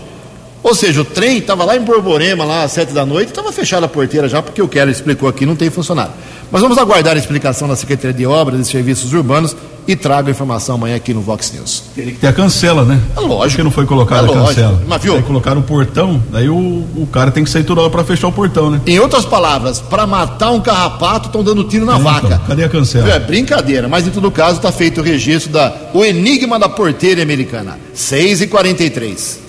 Ou 0.63 0.75
seja, 0.75 1.01
o 1.01 1.05
trem 1.05 1.39
estava 1.39 1.65
lá 1.65 1.77
em 1.77 1.81
Borborema, 1.81 2.45
lá 2.45 2.65
às 2.65 2.73
sete 2.73 2.93
da 2.93 3.07
noite, 3.07 3.31
estava 3.31 3.51
fechada 3.51 3.87
a 3.87 3.89
porteira 3.89 4.29
já, 4.29 4.43
porque 4.43 4.61
o 4.61 4.69
Keller 4.69 4.93
explicou 4.95 5.29
aqui, 5.29 5.47
não 5.47 5.57
tem 5.57 5.71
funcionário. 5.71 6.13
Mas 6.51 6.61
vamos 6.61 6.77
aguardar 6.77 7.17
a 7.17 7.19
explicação 7.19 7.67
da 7.67 7.77
Secretaria 7.77 8.13
de 8.13 8.27
Obras 8.27 8.61
e 8.61 8.71
Serviços 8.71 9.13
Urbanos 9.13 9.57
e 9.93 9.97
trago 9.97 10.29
a 10.29 10.31
informação 10.31 10.77
amanhã 10.77 10.97
aqui 10.97 11.13
no 11.13 11.21
Vox 11.21 11.53
News. 11.53 11.85
Tem 11.95 12.07
que 12.07 12.13
ter 12.13 12.27
a 12.29 12.33
cancela, 12.33 12.85
né? 12.85 13.01
É 13.17 13.21
lógico. 13.21 13.51
Porque 13.51 13.63
não 13.63 13.71
foi 13.71 13.87
colocada 13.87 14.29
é 14.29 14.31
a 14.31 14.35
cancela. 14.35 14.83
Mas 14.87 15.03
viu? 15.03 15.17
Aí 15.17 15.23
colocaram 15.23 15.61
o 15.61 15.65
portão, 15.65 16.23
daí 16.31 16.49
o, 16.49 16.57
o 16.57 17.09
cara 17.11 17.31
tem 17.31 17.45
que 17.45 17.51
sair 17.51 17.65
toda 17.65 17.81
hora 17.81 17.91
para 17.91 18.05
fechar 18.05 18.29
o 18.29 18.33
portão, 18.33 18.71
né? 18.71 18.81
Em 18.87 18.99
outras 18.99 19.25
palavras, 19.25 19.81
para 19.81 20.07
matar 20.07 20.51
um 20.51 20.61
carrapato, 20.61 21.27
estão 21.27 21.43
dando 21.43 21.65
tiro 21.65 21.85
na 21.85 21.97
é, 21.97 22.01
vaca. 22.01 22.27
Então, 22.27 22.41
cadê 22.47 22.65
a 22.65 22.69
cancela? 22.69 23.11
É 23.11 23.19
brincadeira, 23.19 23.89
mas 23.89 24.07
em 24.07 24.11
todo 24.11 24.31
caso 24.31 24.57
está 24.57 24.73
feito 24.73 25.01
o 25.01 25.05
registro 25.05 25.53
da 25.53 25.73
o 25.93 26.05
enigma 26.05 26.59
da 26.59 26.69
porteira 26.69 27.23
americana. 27.23 27.79
6 27.95 28.43
e 28.43 28.47
43 28.47 29.41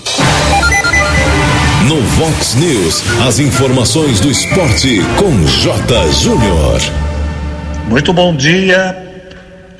no 1.87 1.99
Vox 2.01 2.55
News, 2.55 3.03
as 3.27 3.39
informações 3.39 4.21
do 4.21 4.31
esporte 4.31 5.01
com 5.17 5.45
J. 5.45 6.11
Júnior. 6.13 6.79
Muito 7.89 8.13
bom 8.13 8.33
dia. 8.33 9.10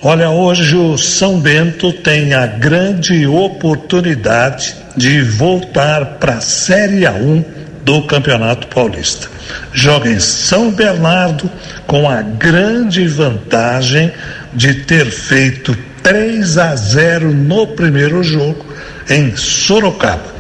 Olha, 0.04 0.32
hoje 0.32 0.76
o 0.76 0.98
São 0.98 1.40
Bento 1.40 1.94
tem 1.94 2.34
a 2.34 2.48
grande 2.48 3.28
oportunidade 3.28 4.76
de 4.98 5.22
voltar 5.22 6.18
para 6.20 6.38
a 6.38 6.42
Série 6.42 7.02
A1 7.02 7.46
do 7.86 8.02
Campeonato 8.08 8.66
Paulista. 8.66 9.28
Joga 9.72 10.10
em 10.10 10.20
São 10.20 10.72
Bernardo 10.72 11.48
com 11.86 12.10
a 12.10 12.24
grande 12.24 13.08
vantagem 13.08 14.12
de 14.52 14.74
ter 14.74 15.06
feito 15.06 15.78
3 16.02 16.58
a 16.58 16.76
0 16.76 17.32
no 17.32 17.68
primeiro 17.68 18.24
jogo 18.24 18.66
em 19.08 19.36
Sorocaba. 19.36 20.34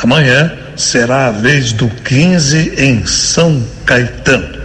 Amanhã 0.00 0.52
será 0.76 1.26
a 1.26 1.32
vez 1.32 1.72
do 1.72 1.88
15 1.88 2.74
em 2.78 3.04
São 3.04 3.66
Caetano. 3.84 4.60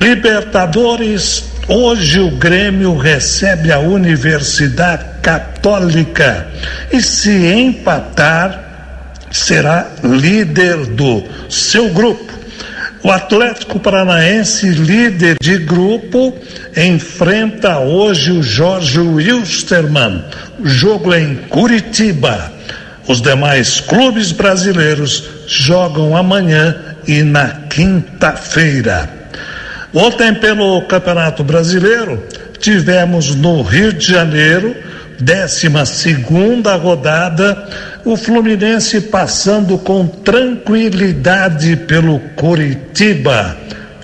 Libertadores, 0.00 1.57
hoje 1.68 2.18
o 2.20 2.30
Grêmio 2.30 2.96
recebe 2.96 3.70
a 3.70 3.78
Universidade 3.78 5.04
Católica 5.22 6.48
e 6.90 7.02
se 7.02 7.30
empatar, 7.30 9.28
será 9.30 9.86
líder 10.02 10.86
do 10.86 11.22
seu 11.50 11.90
grupo. 11.90 12.32
O 13.02 13.12
Atlético 13.12 13.78
Paranaense, 13.78 14.68
líder 14.70 15.36
de 15.40 15.58
grupo, 15.58 16.34
enfrenta 16.76 17.78
hoje 17.78 18.32
o 18.32 18.42
Jorge 18.42 18.98
Wilstermann. 18.98 20.24
O 20.58 20.66
jogo 20.66 21.12
é 21.12 21.20
em 21.20 21.36
Curitiba. 21.36 22.52
Os 23.06 23.22
demais 23.22 23.80
clubes 23.80 24.32
brasileiros 24.32 25.24
jogam 25.46 26.16
amanhã 26.16 26.74
e 27.06 27.22
na 27.22 27.48
quinta-feira. 27.70 29.17
Ontem, 30.00 30.32
pelo 30.32 30.80
Campeonato 30.82 31.42
Brasileiro, 31.42 32.22
tivemos 32.60 33.34
no 33.34 33.62
Rio 33.62 33.92
de 33.92 34.12
Janeiro, 34.12 34.76
12 35.18 35.86
segunda 35.86 36.76
rodada, 36.76 37.68
o 38.04 38.16
Fluminense 38.16 39.00
passando 39.00 39.76
com 39.76 40.06
tranquilidade 40.06 41.74
pelo 41.74 42.20
Curitiba. 42.36 43.56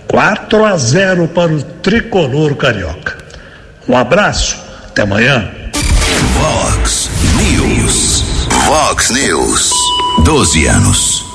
4 0.08 0.64
a 0.64 0.76
0 0.76 1.28
para 1.28 1.52
o 1.52 1.62
tricolor 1.62 2.56
carioca. 2.56 3.16
Um 3.88 3.96
abraço, 3.96 4.56
até 4.88 5.02
amanhã. 5.02 5.48
Vox 6.32 7.08
News. 7.36 8.48
Vox 8.66 9.10
News. 9.10 9.70
12 10.24 10.66
anos. 10.66 11.33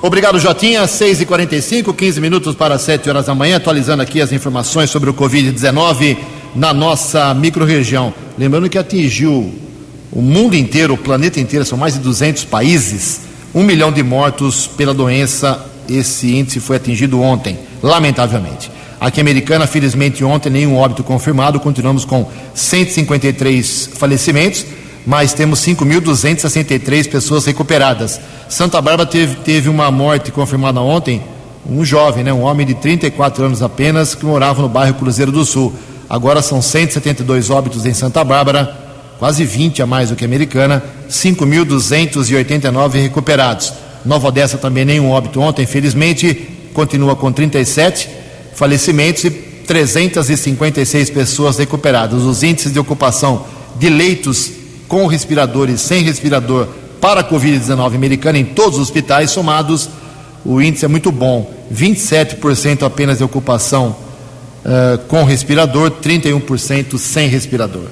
Obrigado, 0.00 0.38
Jotinha. 0.38 0.86
6 0.86 1.22
e 1.22 1.26
45 1.26 1.92
15 1.92 2.20
minutos 2.20 2.54
para 2.54 2.78
7 2.78 3.10
horas 3.10 3.26
da 3.26 3.34
manhã, 3.34 3.56
atualizando 3.56 4.00
aqui 4.00 4.20
as 4.20 4.30
informações 4.30 4.90
sobre 4.90 5.10
o 5.10 5.14
Covid-19 5.14 6.16
na 6.54 6.72
nossa 6.72 7.34
microrregião. 7.34 8.14
Lembrando 8.38 8.70
que 8.70 8.78
atingiu 8.78 9.52
o 10.12 10.22
mundo 10.22 10.54
inteiro, 10.54 10.94
o 10.94 10.98
planeta 10.98 11.40
inteiro, 11.40 11.64
são 11.64 11.76
mais 11.76 11.94
de 11.94 12.00
200 12.00 12.44
países, 12.44 13.22
um 13.52 13.64
milhão 13.64 13.90
de 13.90 14.04
mortos 14.04 14.68
pela 14.68 14.94
doença. 14.94 15.66
Esse 15.88 16.32
índice 16.32 16.60
foi 16.60 16.76
atingido 16.76 17.20
ontem, 17.20 17.58
lamentavelmente. 17.82 18.70
Aqui 19.00 19.18
em 19.18 19.22
Americana, 19.22 19.66
felizmente 19.66 20.22
ontem, 20.22 20.50
nenhum 20.50 20.76
óbito 20.76 21.02
confirmado, 21.02 21.58
continuamos 21.58 22.04
com 22.04 22.28
153 22.54 23.90
falecimentos 23.94 24.64
mas 25.08 25.32
temos 25.32 25.60
5.263 25.60 27.08
pessoas 27.08 27.46
recuperadas. 27.46 28.20
Santa 28.46 28.78
Bárbara 28.78 29.08
teve, 29.08 29.36
teve 29.36 29.66
uma 29.70 29.90
morte 29.90 30.30
confirmada 30.30 30.82
ontem, 30.82 31.22
um 31.66 31.82
jovem, 31.82 32.22
né, 32.22 32.30
um 32.30 32.42
homem 32.42 32.66
de 32.66 32.74
34 32.74 33.42
anos 33.42 33.62
apenas, 33.62 34.14
que 34.14 34.26
morava 34.26 34.60
no 34.60 34.68
bairro 34.68 34.92
Cruzeiro 34.96 35.32
do 35.32 35.46
Sul. 35.46 35.72
Agora 36.10 36.42
são 36.42 36.60
172 36.60 37.48
óbitos 37.48 37.86
em 37.86 37.94
Santa 37.94 38.22
Bárbara, 38.22 38.76
quase 39.18 39.46
20 39.46 39.80
a 39.80 39.86
mais 39.86 40.10
do 40.10 40.14
que 40.14 40.24
a 40.24 40.26
americana, 40.26 40.84
5.289 41.08 43.00
recuperados. 43.00 43.72
Nova 44.04 44.28
Odessa 44.28 44.58
também 44.58 44.84
nenhum 44.84 45.10
óbito 45.10 45.40
ontem, 45.40 45.62
infelizmente, 45.62 46.34
continua 46.74 47.16
com 47.16 47.32
37 47.32 48.10
falecimentos 48.54 49.24
e 49.24 49.30
356 49.30 51.08
pessoas 51.08 51.56
recuperadas. 51.56 52.24
Os 52.24 52.42
índices 52.42 52.74
de 52.74 52.78
ocupação 52.78 53.46
de 53.78 53.88
leitos 53.88 54.57
com 54.88 55.06
respirador 55.06 55.68
e 55.68 55.78
sem 55.78 56.02
respirador 56.02 56.66
para 57.00 57.20
a 57.20 57.24
Covid-19 57.24 57.94
americana 57.94 58.38
em 58.38 58.44
todos 58.44 58.78
os 58.78 58.84
hospitais 58.84 59.30
somados, 59.30 59.88
o 60.44 60.60
índice 60.60 60.84
é 60.84 60.88
muito 60.88 61.12
bom. 61.12 61.52
27% 61.72 62.82
apenas 62.82 63.18
de 63.18 63.24
ocupação 63.24 63.94
uh, 64.64 64.98
com 65.06 65.22
respirador, 65.24 65.90
31% 65.90 66.98
sem 66.98 67.28
respirador. 67.28 67.84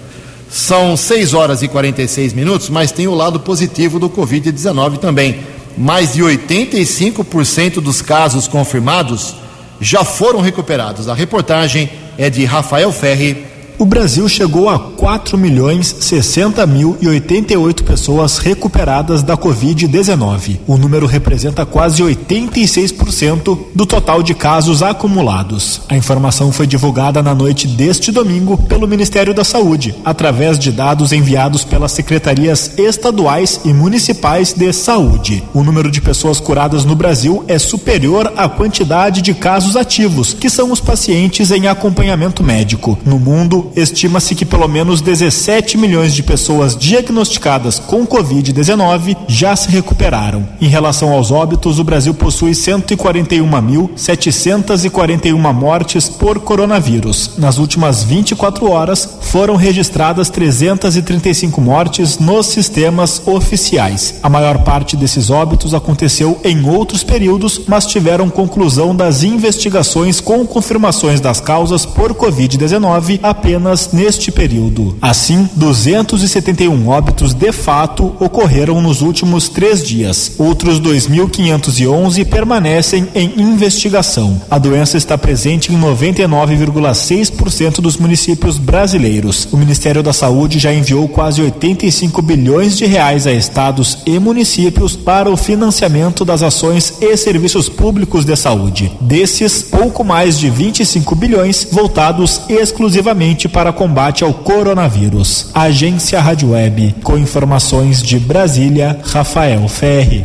São 0.51 0.97
6 0.97 1.35
horas 1.35 1.63
e 1.63 1.69
46 1.69 2.33
minutos, 2.33 2.71
mas 2.71 2.93
tem 2.93 3.07
o 3.07 3.15
lado 3.15 3.41
positivo 3.41 3.99
do 3.99 4.09
Covid-19 4.09 4.99
também. 4.99 5.41
Mais 5.77 6.15
de 6.15 6.23
85% 6.23 7.81
dos 7.81 8.01
casos 8.01 8.49
confirmados 8.49 9.35
já 9.81 10.05
foram 10.05 10.41
recuperados. 10.41 11.09
A 11.09 11.15
reportagem 11.15 11.91
é 12.17 12.31
de 12.31 12.45
Rafael 12.45 12.91
Ferri 12.91 13.45
o 13.79 13.85
Brasil 13.85 14.29
chegou 14.29 14.69
a 14.69 14.79
4 14.79 15.37
milhões 15.37 15.95
60 16.01 16.67
mil 16.67 16.97
e 17.01 17.09
88 17.09 17.85
pessoas 17.85 18.39
recuperadas 18.39 19.23
da 19.23 19.37
Covid-19. 19.37 20.61
O 20.67 20.77
número 20.79 21.07
representa 21.07 21.67
quase 21.67 22.03
86% 22.03 23.59
do 23.75 23.85
total 23.85 24.23
de 24.23 24.35
casos 24.35 24.83
acumulados. 24.83 25.83
A 25.89 25.97
informação 25.97 26.51
foi 26.51 26.67
divulgada 26.67 27.23
na 27.23 27.35
noite 27.35 27.67
deste 27.67 28.11
domingo 28.11 28.57
pelo 28.57 28.89
Ministério 28.89 29.35
da 29.35 29.45
Saúde, 29.45 29.95
através 30.05 30.59
de 30.59 30.73
dados 30.73 31.13
enviados 31.13 31.65
pelas 31.65 31.93
secretarias 31.93 32.79
estaduais 32.79 33.61
e 33.65 33.73
municipais 33.73 34.53
de 34.53 34.73
saúde. 34.73 35.43
O 35.53 35.63
número 35.63 35.91
de 35.91 36.01
pessoas 36.01 36.41
curadas 36.41 36.85
no 36.85 36.95
Brasil 36.95 37.45
é 37.47 37.59
superior 37.59 38.33
à 38.37 38.49
quantidade 38.49 39.21
de 39.21 39.35
casos 39.35 39.77
ativos, 39.77 40.33
que 40.33 40.49
são 40.49 40.73
os 40.73 40.81
pacientes 40.81 41.51
em 41.51 41.67
acompanhamento 41.67 42.43
médico. 42.43 42.99
No 43.05 43.19
mundo, 43.19 43.66
estima-se 43.75 44.35
que 44.35 44.45
pelo 44.45 44.69
menos 44.69 45.01
17 45.01 45.79
milhões 45.79 46.15
de 46.15 46.23
pessoas 46.23 46.77
diagnosticadas 46.77 47.79
com 47.79 48.07
Covid-19 48.07 49.17
já 49.27 49.57
se 49.57 49.69
recuperaram. 49.69 50.47
Em 50.61 50.69
relação 50.69 51.13
aos 51.13 51.31
óbitos, 51.31 51.79
o 51.79 51.85
Brasil 51.85 52.13
possui 52.15 52.53
141.741 52.53 55.53
mortes 55.53 56.09
por 56.09 56.41
coronavírus. 56.41 57.33
Nas 57.39 57.59
últimas 57.59 58.03
24 58.03 58.71
horas, 58.71 59.09
foram 59.21 59.57
registradas 59.57 60.31
335 60.31 61.61
mortes 61.61 62.19
nos 62.19 62.47
sistemas 62.47 63.23
oficiais. 63.27 64.15
A 64.23 64.29
maior 64.29 64.65
parte 64.65 64.97
desses 64.97 65.31
óbitos 65.31 65.75
aconteceu 65.75 66.39
em 66.45 66.69
outros 66.69 67.03
períodos, 67.03 67.63
mas 67.67 67.87
tiveram 67.87 68.31
conclusão 68.31 68.95
das 68.95 69.23
investigações 69.23 70.21
com 70.21 70.47
confirmações 70.47 71.21
das 71.21 71.41
causas 71.41 71.85
por 71.85 72.15
Covid-19 72.15 73.21
apenas 73.23 73.56
apenas 73.57 73.91
neste 73.93 74.31
período. 74.31 74.97
Assim, 75.01 75.49
271 75.57 76.89
óbitos 76.89 77.33
de 77.33 77.51
fato 77.53 78.15
ocorreram 78.21 78.83
nos 78.83 79.01
últimos 79.01 79.49
três 79.49 79.83
dias. 79.83 80.33
Outros 80.39 80.79
2.511 80.79 82.25
permanecem 82.27 83.09
em 83.15 83.41
investigação. 83.41 84.41
A 84.51 84.59
doença 84.59 84.99
está 84.99 85.17
presente 85.17 85.73
em 85.73 85.81
99,6% 85.81 87.81
dos 87.81 87.97
municípios 87.97 88.59
brasileiros. 88.59 89.49
O 89.51 89.57
Ministério 89.57 90.03
da 90.03 90.13
Saúde 90.13 90.59
já 90.59 90.73
enviou 90.73 91.09
quase 91.09 91.41
85 91.41 92.21
bilhões 92.21 92.77
de 92.77 92.85
reais 92.85 93.27
a 93.27 93.33
estados 93.33 93.99
e 94.05 94.19
municípios 94.19 94.95
para 94.95 95.31
o 95.31 95.37
financiamento 95.37 96.25
das 96.25 96.43
ações 96.43 96.95
e 97.01 97.17
serviços 97.17 97.71
públicos 97.71 98.25
de 98.25 98.37
saúde. 98.37 98.93
Desses, 99.01 99.63
pouco 99.63 100.05
mais 100.05 100.39
de 100.39 100.51
25 100.51 101.15
bilhões 101.15 101.67
voltados 101.71 102.43
exclusivamente 102.49 103.46
para 103.49 103.73
combate 103.73 104.25
ao 104.25 104.33
coronavírus. 104.33 105.51
Agência 105.55 106.21
Rádio 106.21 106.51
Web, 106.51 106.97
com 107.03 107.17
informações 107.19 108.03
de 108.03 108.19
Brasília, 108.19 108.99
Rafael 109.05 109.69
Ferri. 109.69 110.25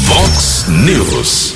Vox 0.00 0.66
News. 0.68 1.54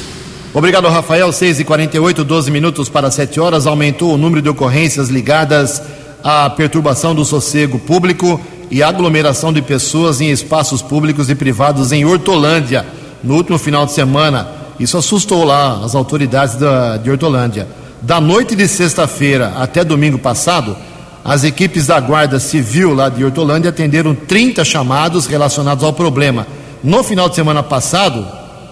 Obrigado, 0.55 0.87
Rafael. 0.89 1.33
6 1.33 1.61
e 1.61 1.65
48 1.65 2.25
12 2.25 2.51
minutos 2.51 2.89
para 2.89 3.11
7 3.11 3.41
horas. 3.41 3.67
Aumentou 3.67 4.15
o 4.15 4.19
número 4.19 4.43
de 4.43 4.49
ocorrências 4.49 5.09
ligadas 5.09 5.83
à 6.23 6.51
perturbação 6.51 7.15
do 7.15 7.25
sossego 7.25 7.79
público 7.79 8.41
e 8.71 8.83
aglomeração 8.83 9.53
de 9.53 9.63
pessoas 9.63 10.21
em 10.21 10.31
espaços 10.31 10.83
públicos 10.83 11.31
e 11.31 11.35
privados 11.35 11.93
em 11.93 12.05
Hortolândia 12.05 12.87
no 13.23 13.35
último 13.35 13.59
final 13.59 13.87
de 13.87 13.93
semana. 13.93 14.49
Isso 14.79 14.97
assustou 14.97 15.45
lá 15.45 15.81
as 15.85 15.95
autoridades 15.95 16.57
da, 16.57 16.97
de 16.97 17.11
Hortolândia. 17.11 17.67
Da 18.01 18.21
noite 18.21 18.57
de 18.57 18.67
sexta-feira 18.67 19.53
até 19.57 19.85
domingo 19.85 20.19
passado, 20.19 20.77
as 21.25 21.45
equipes 21.45 21.87
da 21.87 22.01
Guarda 22.01 22.41
Civil 22.41 22.95
lá 22.95 23.09
de 23.09 23.25
Hortolândia 23.25 23.71
atenderam 23.71 24.15
30 24.15 24.65
chamados 24.65 25.27
relacionados 25.27 25.85
ao 25.85 25.93
problema. 25.93 26.47
No 26.83 27.05
final 27.05 27.29
de 27.29 27.37
semana 27.37 27.63
passado, 27.63 28.27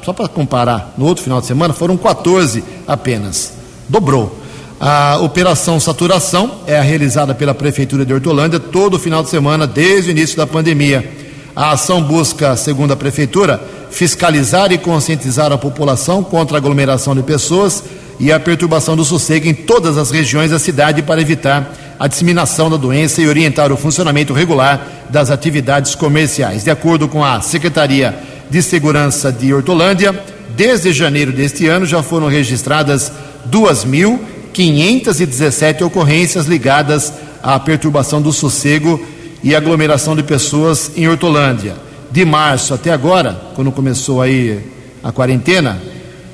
só 0.04 0.12
para 0.12 0.26
comparar, 0.26 0.92
no 0.98 1.06
outro 1.06 1.22
final 1.22 1.40
de 1.40 1.46
semana 1.46 1.72
foram 1.72 1.96
14 1.96 2.64
apenas. 2.88 3.52
Dobrou. 3.88 4.36
A 4.80 5.18
operação 5.18 5.78
saturação 5.78 6.52
é 6.66 6.80
realizada 6.80 7.34
pela 7.34 7.54
Prefeitura 7.54 8.04
de 8.04 8.14
Hortolândia 8.14 8.58
todo 8.58 8.98
final 8.98 9.22
de 9.22 9.28
semana, 9.28 9.66
desde 9.66 10.10
o 10.10 10.12
início 10.12 10.36
da 10.36 10.46
pandemia. 10.46 11.18
A 11.54 11.72
ação 11.72 12.02
busca, 12.02 12.56
segundo 12.56 12.92
a 12.92 12.96
Prefeitura, 12.96 13.60
fiscalizar 13.90 14.72
e 14.72 14.78
conscientizar 14.78 15.52
a 15.52 15.58
população 15.58 16.24
contra 16.24 16.56
a 16.56 16.58
aglomeração 16.58 17.14
de 17.14 17.22
pessoas 17.22 17.84
e 18.18 18.32
a 18.32 18.40
perturbação 18.40 18.96
do 18.96 19.04
sossego 19.04 19.46
em 19.46 19.54
todas 19.54 19.98
as 19.98 20.10
regiões 20.10 20.50
da 20.50 20.58
cidade 20.58 21.02
para 21.02 21.20
evitar 21.20 21.74
a 22.00 22.08
disseminação 22.08 22.68
da 22.70 22.78
doença 22.78 23.20
e 23.20 23.28
orientar 23.28 23.70
o 23.70 23.76
funcionamento 23.76 24.32
regular 24.32 24.88
das 25.10 25.30
atividades 25.30 25.94
comerciais. 25.94 26.64
De 26.64 26.70
acordo 26.70 27.06
com 27.06 27.22
a 27.22 27.42
Secretaria 27.42 28.18
de 28.48 28.62
Segurança 28.62 29.30
de 29.30 29.52
Hortolândia, 29.52 30.18
desde 30.56 30.94
janeiro 30.94 31.30
deste 31.30 31.66
ano 31.66 31.84
já 31.84 32.02
foram 32.02 32.26
registradas 32.26 33.12
2.517 33.50 35.82
ocorrências 35.82 36.46
ligadas 36.46 37.12
à 37.42 37.60
perturbação 37.60 38.22
do 38.22 38.32
sossego 38.32 38.98
e 39.44 39.54
aglomeração 39.54 40.16
de 40.16 40.22
pessoas 40.22 40.90
em 40.96 41.06
Hortolândia. 41.06 41.76
De 42.10 42.24
março 42.24 42.72
até 42.72 42.90
agora, 42.90 43.38
quando 43.54 43.70
começou 43.70 44.22
aí 44.22 44.58
a 45.04 45.12
quarentena 45.12 45.78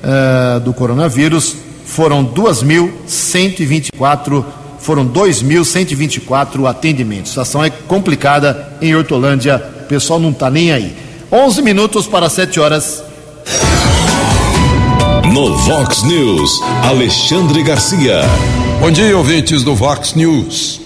uh, 0.01 0.61
do 0.61 0.73
coronavírus, 0.73 1.57
foram 1.85 2.25
2.124 2.25 4.45
foram 4.87 5.05
2.124 5.05 6.65
atendimentos. 6.65 7.31
A 7.31 7.43
situação 7.43 7.61
é 7.61 7.69
complicada 7.69 8.71
em 8.81 8.95
Hortolândia, 8.95 9.61
o 9.81 9.83
pessoal 9.83 10.17
não 10.17 10.29
está 10.29 10.49
nem 10.49 10.71
aí. 10.71 10.95
11 11.29 11.61
minutos 11.61 12.07
para 12.07 12.29
7 12.29 12.57
horas. 12.57 13.03
No 15.33 15.57
Vox 15.57 16.03
News, 16.03 16.61
Alexandre 16.85 17.63
Garcia. 17.63 18.21
Bom 18.79 18.89
dia, 18.89 19.17
ouvintes 19.17 19.61
do 19.61 19.75
Vox 19.75 20.13
News. 20.13 20.79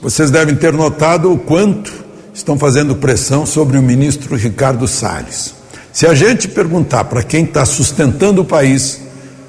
Vocês 0.00 0.30
devem 0.30 0.54
ter 0.54 0.72
notado 0.72 1.32
o 1.32 1.36
quanto 1.36 1.92
estão 2.32 2.56
fazendo 2.56 2.94
pressão 2.94 3.44
sobre 3.44 3.76
o 3.76 3.82
ministro 3.82 4.36
Ricardo 4.36 4.86
Salles. 4.86 5.52
Se 5.92 6.06
a 6.06 6.14
gente 6.14 6.46
perguntar 6.46 7.06
para 7.06 7.24
quem 7.24 7.42
está 7.42 7.64
sustentando 7.64 8.42
o 8.42 8.44
país, 8.44 9.00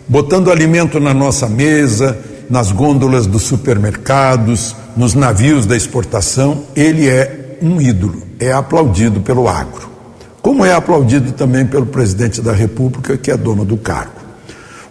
botando 0.08 0.50
alimento 0.50 1.00
na 1.00 1.14
nossa 1.14 1.48
mesa, 1.48 2.18
nas 2.50 2.72
gôndolas 2.72 3.28
dos 3.28 3.44
supermercados, 3.44 4.76
nos 4.98 5.14
navios 5.14 5.66
da 5.66 5.78
exportação, 5.78 6.64
ele 6.76 7.08
é 7.08 7.58
um 7.62 7.82
ídolo, 7.82 8.24
é 8.40 8.52
aplaudido 8.52 9.22
pelo 9.22 9.48
agro. 9.48 9.90
Como 10.42 10.66
é 10.66 10.74
aplaudido 10.74 11.32
também 11.34 11.66
pelo 11.66 11.86
presidente 11.86 12.42
da 12.42 12.54
República, 12.54 13.18
que 13.18 13.30
é 13.30 13.38
dono 13.38 13.64
do 13.64 13.78
cargo. 13.78 14.14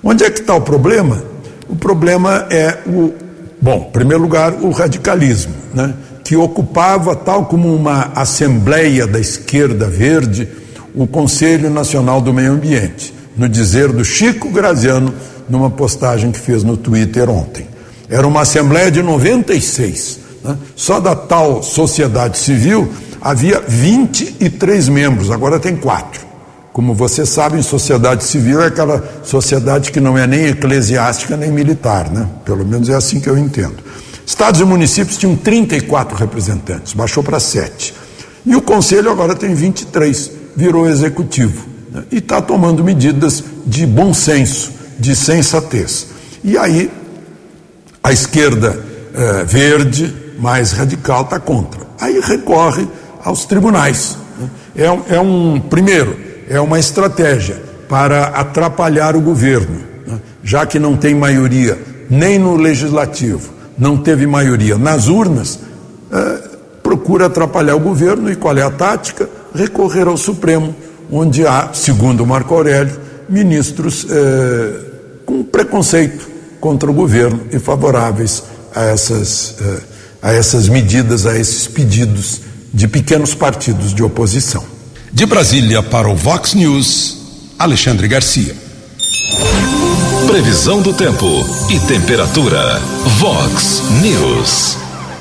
Onde 0.03 0.25
é 0.25 0.31
que 0.31 0.41
está 0.41 0.55
o 0.55 0.61
problema? 0.61 1.23
O 1.69 1.75
problema 1.75 2.47
é 2.51 2.79
o, 2.87 3.13
bom, 3.61 3.87
em 3.89 3.93
primeiro 3.93 4.23
lugar, 4.23 4.53
o 4.55 4.71
radicalismo, 4.71 5.55
né? 5.75 5.95
que 6.23 6.37
ocupava, 6.37 7.17
tal 7.17 7.47
como 7.47 7.75
uma 7.75 8.13
assembleia 8.15 9.07
da 9.07 9.19
esquerda 9.19 9.87
verde, 9.87 10.49
o 10.95 11.07
Conselho 11.07 11.71
Nacional 11.71 12.21
do 12.21 12.33
Meio 12.33 12.53
Ambiente 12.53 13.19
no 13.39 13.49
dizer 13.49 13.93
do 13.93 14.05
Chico 14.05 14.51
Graziano, 14.51 15.15
numa 15.49 15.71
postagem 15.71 16.31
que 16.31 16.39
fez 16.39 16.63
no 16.63 16.77
Twitter 16.77 17.29
ontem. 17.29 17.67
Era 18.09 18.27
uma 18.27 18.43
Assembleia 18.43 18.91
de 18.91 19.03
96. 19.03 20.19
Né? 20.45 20.57
Só 20.75 21.01
da 21.01 21.15
tal 21.15 21.63
sociedade 21.63 22.39
civil 22.39 22.91
havia 23.21 23.61
23 23.67 24.89
membros, 24.89 25.31
agora 25.31 25.59
tem 25.59 25.77
quatro. 25.77 26.27
Como 26.73 26.95
vocês 26.95 27.29
sabem, 27.29 27.61
sociedade 27.61 28.23
civil 28.23 28.63
é 28.63 28.67
aquela 28.67 29.03
sociedade 29.25 29.91
que 29.91 29.99
não 29.99 30.17
é 30.17 30.27
nem 30.27 30.47
eclesiástica 30.47 31.37
nem 31.37 31.51
militar, 31.51 32.09
né? 32.09 32.29
Pelo 32.45 32.65
menos 32.65 32.89
é 32.89 32.95
assim 32.95 33.19
que 33.19 33.29
eu 33.29 33.37
entendo. 33.37 33.77
Estados 34.25 34.61
e 34.61 34.65
municípios 34.65 35.17
tinham 35.17 35.35
34 35.35 36.17
representantes, 36.17 36.93
baixou 36.93 37.23
para 37.23 37.41
7. 37.41 37.95
E 38.47 38.55
o 38.55 38.63
conselho 38.63 39.11
agora 39.11 39.35
tem 39.35 39.55
23, 39.55 40.31
virou 40.55 40.87
executivo 40.87 41.67
né, 41.91 42.05
e 42.13 42.19
está 42.19 42.41
tomando 42.41 42.85
medidas 42.85 43.43
de 43.67 43.87
bom 43.87 44.15
senso, 44.15 44.73
de 44.99 45.15
sensatez. 45.15 46.09
E 46.43 46.57
aí 46.57 46.91
a 48.03 48.13
esquerda 48.13 48.79
eh, 49.15 49.45
verde, 49.45 50.15
mais 50.39 50.73
radical, 50.73 51.23
está 51.23 51.39
contra. 51.39 51.81
Aí 52.01 52.21
recorre 52.21 52.87
aos 53.25 53.45
tribunais. 53.45 54.17
Né. 54.39 54.49
É, 54.77 55.17
é 55.17 55.21
um, 55.21 55.61
primeiro, 55.61 56.17
é 56.49 56.61
uma 56.61 56.79
estratégia 56.79 57.61
para 57.89 58.27
atrapalhar 58.29 59.17
o 59.17 59.21
governo, 59.21 59.81
né, 60.07 60.21
já 60.43 60.65
que 60.65 60.79
não 60.79 60.97
tem 60.97 61.15
maioria 61.15 61.79
nem 62.09 62.39
no 62.39 62.57
legislativo, 62.57 63.53
não 63.77 63.97
teve 63.97 64.27
maioria 64.27 64.79
nas 64.79 65.09
urnas, 65.09 65.59
eh, 66.11 66.39
procura 66.83 67.27
atrapalhar 67.27 67.75
o 67.75 67.81
governo 67.81 68.31
e 68.31 68.37
qual 68.37 68.57
é 68.57 68.63
a 68.63 68.71
tática? 68.71 69.29
Recorrer 69.55 70.07
ao 70.07 70.17
Supremo, 70.17 70.75
onde 71.11 71.47
há, 71.47 71.71
segundo 71.75 72.27
Marco 72.27 72.55
Aurélio, 72.55 72.99
ministros 73.29 74.07
eh, 74.09 74.88
preconceito 75.51 76.29
contra 76.61 76.91
o 76.91 76.95
governo 76.95 77.47
e 77.53 77.59
favoráveis 77.59 78.43
a 78.75 78.85
essas, 78.85 79.55
eh, 79.61 79.81
a 80.23 80.33
essas 80.33 80.69
medidas, 80.69 81.27
a 81.27 81.39
esses 81.39 81.67
pedidos 81.67 82.41
de 82.73 82.87
pequenos 82.87 83.35
partidos 83.35 83.95
de 83.95 84.03
oposição. 84.03 84.65
De 85.13 85.25
Brasília 85.25 85.83
para 85.83 86.09
o 86.09 86.15
Vox 86.15 86.55
News, 86.55 87.19
Alexandre 87.59 88.07
Garcia. 88.09 88.55
Previsão 90.27 90.83
do 90.83 90.93
tempo 90.93 91.27
e 91.71 91.81
temperatura. 91.81 92.79
Vox 93.19 93.83
News. 94.03 94.77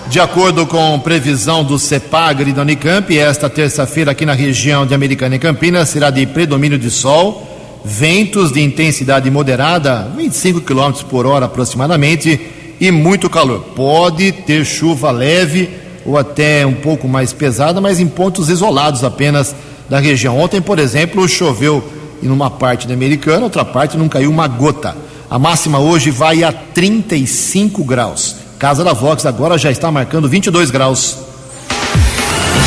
De 0.10 0.20
acordo 0.20 0.66
com 0.66 1.00
previsão 1.00 1.64
do 1.64 1.80
CEPAGRE 1.80 2.54
da 2.54 2.62
Unicamp, 2.62 3.18
esta 3.18 3.50
terça-feira 3.50 4.12
aqui 4.12 4.26
na 4.26 4.34
região 4.34 4.86
de 4.86 4.94
Americana 4.94 5.36
e 5.36 5.40
Campinas 5.40 5.90
será 5.90 6.10
de 6.10 6.26
predomínio 6.26 6.78
de 6.78 6.90
sol, 6.90 7.57
ventos 7.88 8.52
de 8.52 8.62
intensidade 8.62 9.32
moderada, 9.32 10.12
25 10.16 10.62
km 10.62 10.92
por 11.10 11.26
hora 11.26 11.46
aproximadamente, 11.46 12.40
e 12.80 12.92
muito 12.92 13.30
calor. 13.30 13.60
Pode 13.76 14.32
ter 14.32 14.66
chuva 14.66 15.10
leve 15.10 15.70
ou 16.06 16.18
até 16.18 16.66
um 16.66 16.74
pouco 16.74 17.08
mais 17.08 17.32
pesada, 17.34 17.80
mas 17.80 18.00
em 18.00 18.08
pontos 18.08 18.50
isolados 18.50 19.04
apenas 19.04 19.56
da 19.90 20.00
região. 20.00 20.38
Ontem, 20.38 20.62
por 20.62 20.80
exemplo, 20.80 21.28
choveu 21.28 21.84
em 22.22 22.30
uma 22.30 22.52
parte 22.52 22.88
da 22.88 22.94
Americana, 22.94 23.46
outra 23.46 23.64
parte 23.64 23.98
não 23.98 24.10
caiu 24.10 24.30
uma 24.30 24.48
gota. 24.48 24.96
A 25.30 25.40
máxima 25.40 25.80
hoje 25.80 26.12
vai 26.12 26.44
a 26.44 26.52
35 26.52 27.84
graus. 27.84 28.36
Casa 28.60 28.84
da 28.84 28.94
Vox 28.94 29.26
agora 29.26 29.58
já 29.58 29.72
está 29.72 29.92
marcando 29.92 30.28
22 30.28 30.72
graus. 30.72 31.18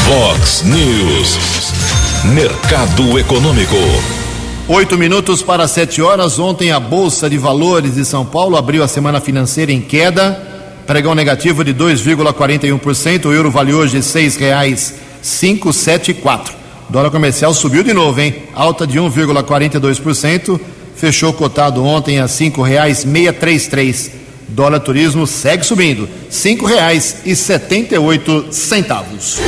Vox 0.07 0.63
News. 0.65 1.39
Mercado 2.35 3.19
Econômico. 3.19 4.20
Oito 4.73 4.97
minutos 4.97 5.43
para 5.43 5.67
sete 5.67 6.01
horas. 6.01 6.39
Ontem 6.39 6.71
a 6.71 6.79
Bolsa 6.79 7.29
de 7.29 7.37
Valores 7.37 7.97
de 7.97 8.05
São 8.05 8.25
Paulo 8.25 8.57
abriu 8.57 8.85
a 8.85 8.89
semana 8.89 9.21
financeira 9.21 9.73
em 9.73 9.81
queda. 9.81 10.41
Pregão 10.87 11.13
negativo 11.13 11.65
de 11.65 11.75
2,41%. 11.75 13.25
O 13.25 13.33
euro 13.33 13.51
vale 13.51 13.75
hoje 13.75 14.01
seis 14.01 14.37
reais 14.37 14.95
cinco 15.21 15.73
sete 15.73 16.15
quatro. 16.15 16.55
Dólar 16.89 17.11
comercial 17.11 17.53
subiu 17.53 17.83
de 17.83 17.93
novo, 17.93 18.21
hein? 18.21 18.45
Alta 18.55 18.87
de 18.87 18.97
1,42%. 19.01 20.61
Fechou 20.95 21.33
cotado 21.33 21.85
ontem 21.85 22.21
a 22.21 22.29
cinco 22.29 22.63
reais 22.63 23.03
trinta 23.03 23.51
e 23.51 23.61
três. 23.69 24.13
Dólar 24.47 24.79
turismo 24.79 25.27
segue 25.27 25.67
subindo, 25.67 26.09
cinco 26.29 26.65
reais 26.65 27.23
e 27.25 27.35
setenta 27.35 27.97
e 27.97 27.99
oito 27.99 28.53
centavos. 28.53 29.41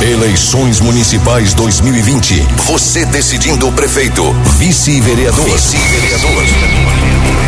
Eleições 0.00 0.80
Municipais 0.80 1.54
2020. 1.54 2.46
Você 2.66 3.04
decidindo 3.06 3.66
o 3.66 3.72
prefeito, 3.72 4.32
vice-vereador. 4.56 5.44
Vice-vereador. 5.44 6.44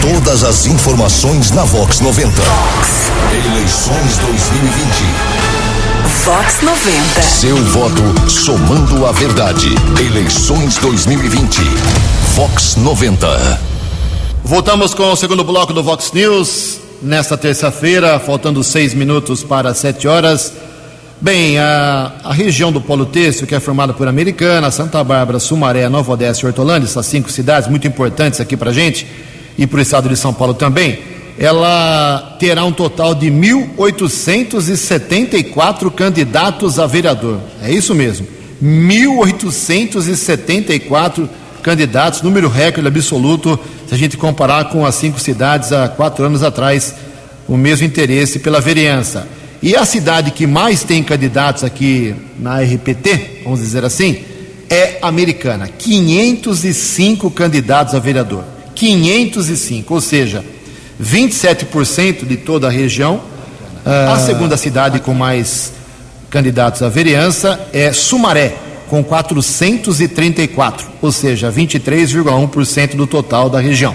Todas 0.03 0.43
as 0.43 0.67
informações 0.67 1.53
na 1.53 1.63
Vox 1.63 2.01
90. 2.01 2.43
Eleições 3.33 4.19
2020. 4.19 4.81
Vox 6.25 6.61
90. 6.63 7.23
Seu 7.23 7.57
voto 7.67 8.29
somando 8.29 9.07
a 9.07 9.13
verdade. 9.13 9.69
Eleições 10.05 10.77
2020. 10.79 11.61
Vox 12.35 12.75
90. 12.75 13.61
Voltamos 14.43 14.93
com 14.93 15.13
o 15.13 15.17
segundo 15.17 15.45
bloco 15.45 15.73
do 15.73 15.85
Vox 15.85 16.11
News. 16.13 16.81
Nesta 17.01 17.39
terça-feira, 17.39 18.19
faltando 18.19 18.65
seis 18.65 18.93
minutos 18.93 19.45
para 19.45 19.73
sete 19.73 20.09
horas. 20.09 20.53
Bem, 21.23 21.59
a, 21.59 22.13
a, 22.25 22.33
região 22.33 22.73
do 22.73 22.81
Polo 22.81 23.05
Têxtil, 23.05 23.47
que 23.47 23.55
é 23.55 23.61
formada 23.61 23.93
por 23.93 24.09
Americana, 24.09 24.71
Santa 24.71 25.05
Bárbara, 25.05 25.39
Sumaré, 25.39 25.87
Nova 25.87 26.13
Odessa 26.13 26.41
e 26.41 26.47
Hortolândia, 26.47 26.87
essas 26.87 27.05
cinco 27.05 27.31
cidades 27.31 27.69
muito 27.69 27.87
importantes 27.87 28.41
aqui 28.41 28.57
para 28.57 28.73
gente, 28.73 29.07
e 29.59 29.67
para 29.67 29.81
o 29.81 29.83
estado 29.83 30.09
de 30.09 30.17
São 30.17 30.33
Paulo 30.33 30.55
também, 30.55 30.99
ela 31.39 32.39
terá 32.41 32.65
um 32.65 32.73
total 32.73 33.15
de 33.15 33.27
1.874 33.27 35.91
candidatos 35.91 36.79
a 36.79 36.87
vereador. 36.87 37.39
É 37.63 37.71
isso 37.71 37.95
mesmo, 37.95 38.27
1.874 38.65 41.29
candidatos, 41.63 42.23
número 42.23 42.49
recorde 42.49 42.89
absoluto, 42.89 43.61
se 43.87 43.95
a 43.95 43.99
gente 43.99 44.17
comparar 44.17 44.71
com 44.71 44.87
as 44.87 44.95
cinco 44.95 45.21
cidades 45.21 45.71
há 45.71 45.87
quatro 45.87 46.25
anos 46.25 46.43
atrás, 46.43 46.95
o 47.47 47.59
mesmo 47.59 47.87
interesse 47.87 48.39
pela 48.39 48.59
vereança. 48.59 49.29
E 49.63 49.77
a 49.77 49.85
cidade 49.85 50.31
que 50.31 50.47
mais 50.47 50.83
tem 50.83 51.03
candidatos 51.03 51.65
aqui 51.65 52.15
na 52.39 52.61
RPT, 52.61 53.43
vamos 53.45 53.61
dizer 53.61 53.85
assim, 53.85 54.25
é 54.71 54.99
Americana. 55.03 55.69
505 55.69 57.31
candidatos 57.31 57.95
a 57.95 57.99
vereador. 57.99 58.45
505, 58.75 59.93
ou 59.93 60.01
seja, 60.01 60.43
27% 61.03 62.27
de 62.27 62.39
toda 62.39 62.69
a 62.69 62.71
região. 62.71 63.21
Ah. 63.85 64.15
A 64.15 64.19
segunda 64.19 64.57
cidade 64.57 65.01
com 65.01 65.13
mais 65.13 65.73
candidatos 66.31 66.83
a 66.83 66.89
vereança 66.89 67.61
é 67.73 67.93
Sumaré, 67.93 68.57
com 68.89 69.05
434, 69.05 70.87
ou 71.03 71.13
seja, 71.13 71.53
23,1% 71.53 72.95
do 72.95 73.07
total 73.07 73.51
da 73.51 73.61
região. 73.61 73.95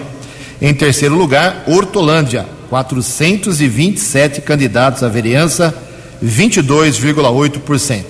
Em 0.61 0.73
terceiro 0.73 1.15
lugar, 1.15 1.63
Hortolândia, 1.67 2.45
427 2.69 4.41
candidatos 4.41 5.03
à 5.03 5.09
vereança, 5.09 5.73
22,8%. 6.23 8.03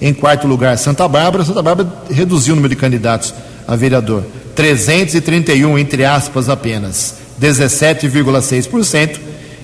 Em 0.00 0.12
quarto 0.12 0.46
lugar, 0.46 0.76
Santa 0.78 1.06
Bárbara. 1.06 1.44
Santa 1.44 1.62
Bárbara 1.62 1.92
reduziu 2.10 2.54
o 2.54 2.56
número 2.56 2.74
de 2.74 2.80
candidatos 2.80 3.32
a 3.66 3.76
vereador, 3.76 4.24
331 4.56 5.78
entre 5.78 6.04
aspas 6.04 6.48
apenas, 6.48 7.14
17,6%. 7.40 9.18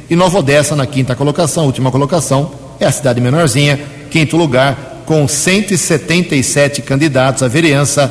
E 0.08 0.16
Nova 0.16 0.38
Odessa 0.38 0.74
na 0.74 0.86
quinta 0.86 1.14
colocação, 1.14 1.66
última 1.66 1.90
colocação, 1.90 2.52
é 2.80 2.86
a 2.86 2.92
cidade 2.92 3.20
menorzinha, 3.20 3.78
quinto 4.10 4.36
lugar, 4.36 5.02
com 5.04 5.26
177 5.26 6.82
candidatos 6.82 7.42
à 7.42 7.48
vereança, 7.48 8.10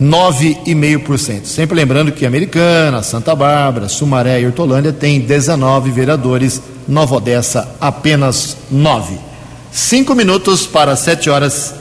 9,5%. 0.00 1.44
Sempre 1.44 1.76
lembrando 1.76 2.10
que 2.10 2.24
Americana, 2.24 3.02
Santa 3.02 3.34
Bárbara, 3.34 3.88
Sumaré 3.88 4.40
e 4.40 4.46
Hortolândia 4.46 4.92
têm 4.92 5.20
19 5.20 5.90
vereadores, 5.90 6.62
Nova 6.88 7.16
Odessa 7.16 7.76
apenas 7.80 8.56
9. 8.70 9.30
Cinco 9.70 10.14
minutos 10.14 10.66
para 10.66 10.96
sete 10.96 11.30
horas. 11.30 11.74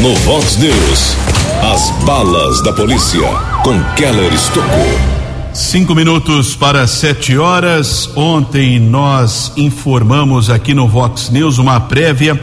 No 0.00 0.14
Vox 0.16 0.56
News, 0.58 1.16
as 1.72 1.90
balas 2.04 2.62
da 2.62 2.72
polícia 2.72 3.26
com 3.64 3.82
Keller 3.96 4.32
Estocou. 4.32 5.14
Cinco 5.52 5.94
minutos 5.94 6.54
para 6.54 6.86
sete 6.86 7.36
horas. 7.36 8.10
Ontem 8.16 8.78
nós 8.78 9.52
informamos 9.56 10.50
aqui 10.50 10.72
no 10.72 10.86
Vox 10.86 11.30
News 11.30 11.58
uma 11.58 11.80
prévia 11.80 12.40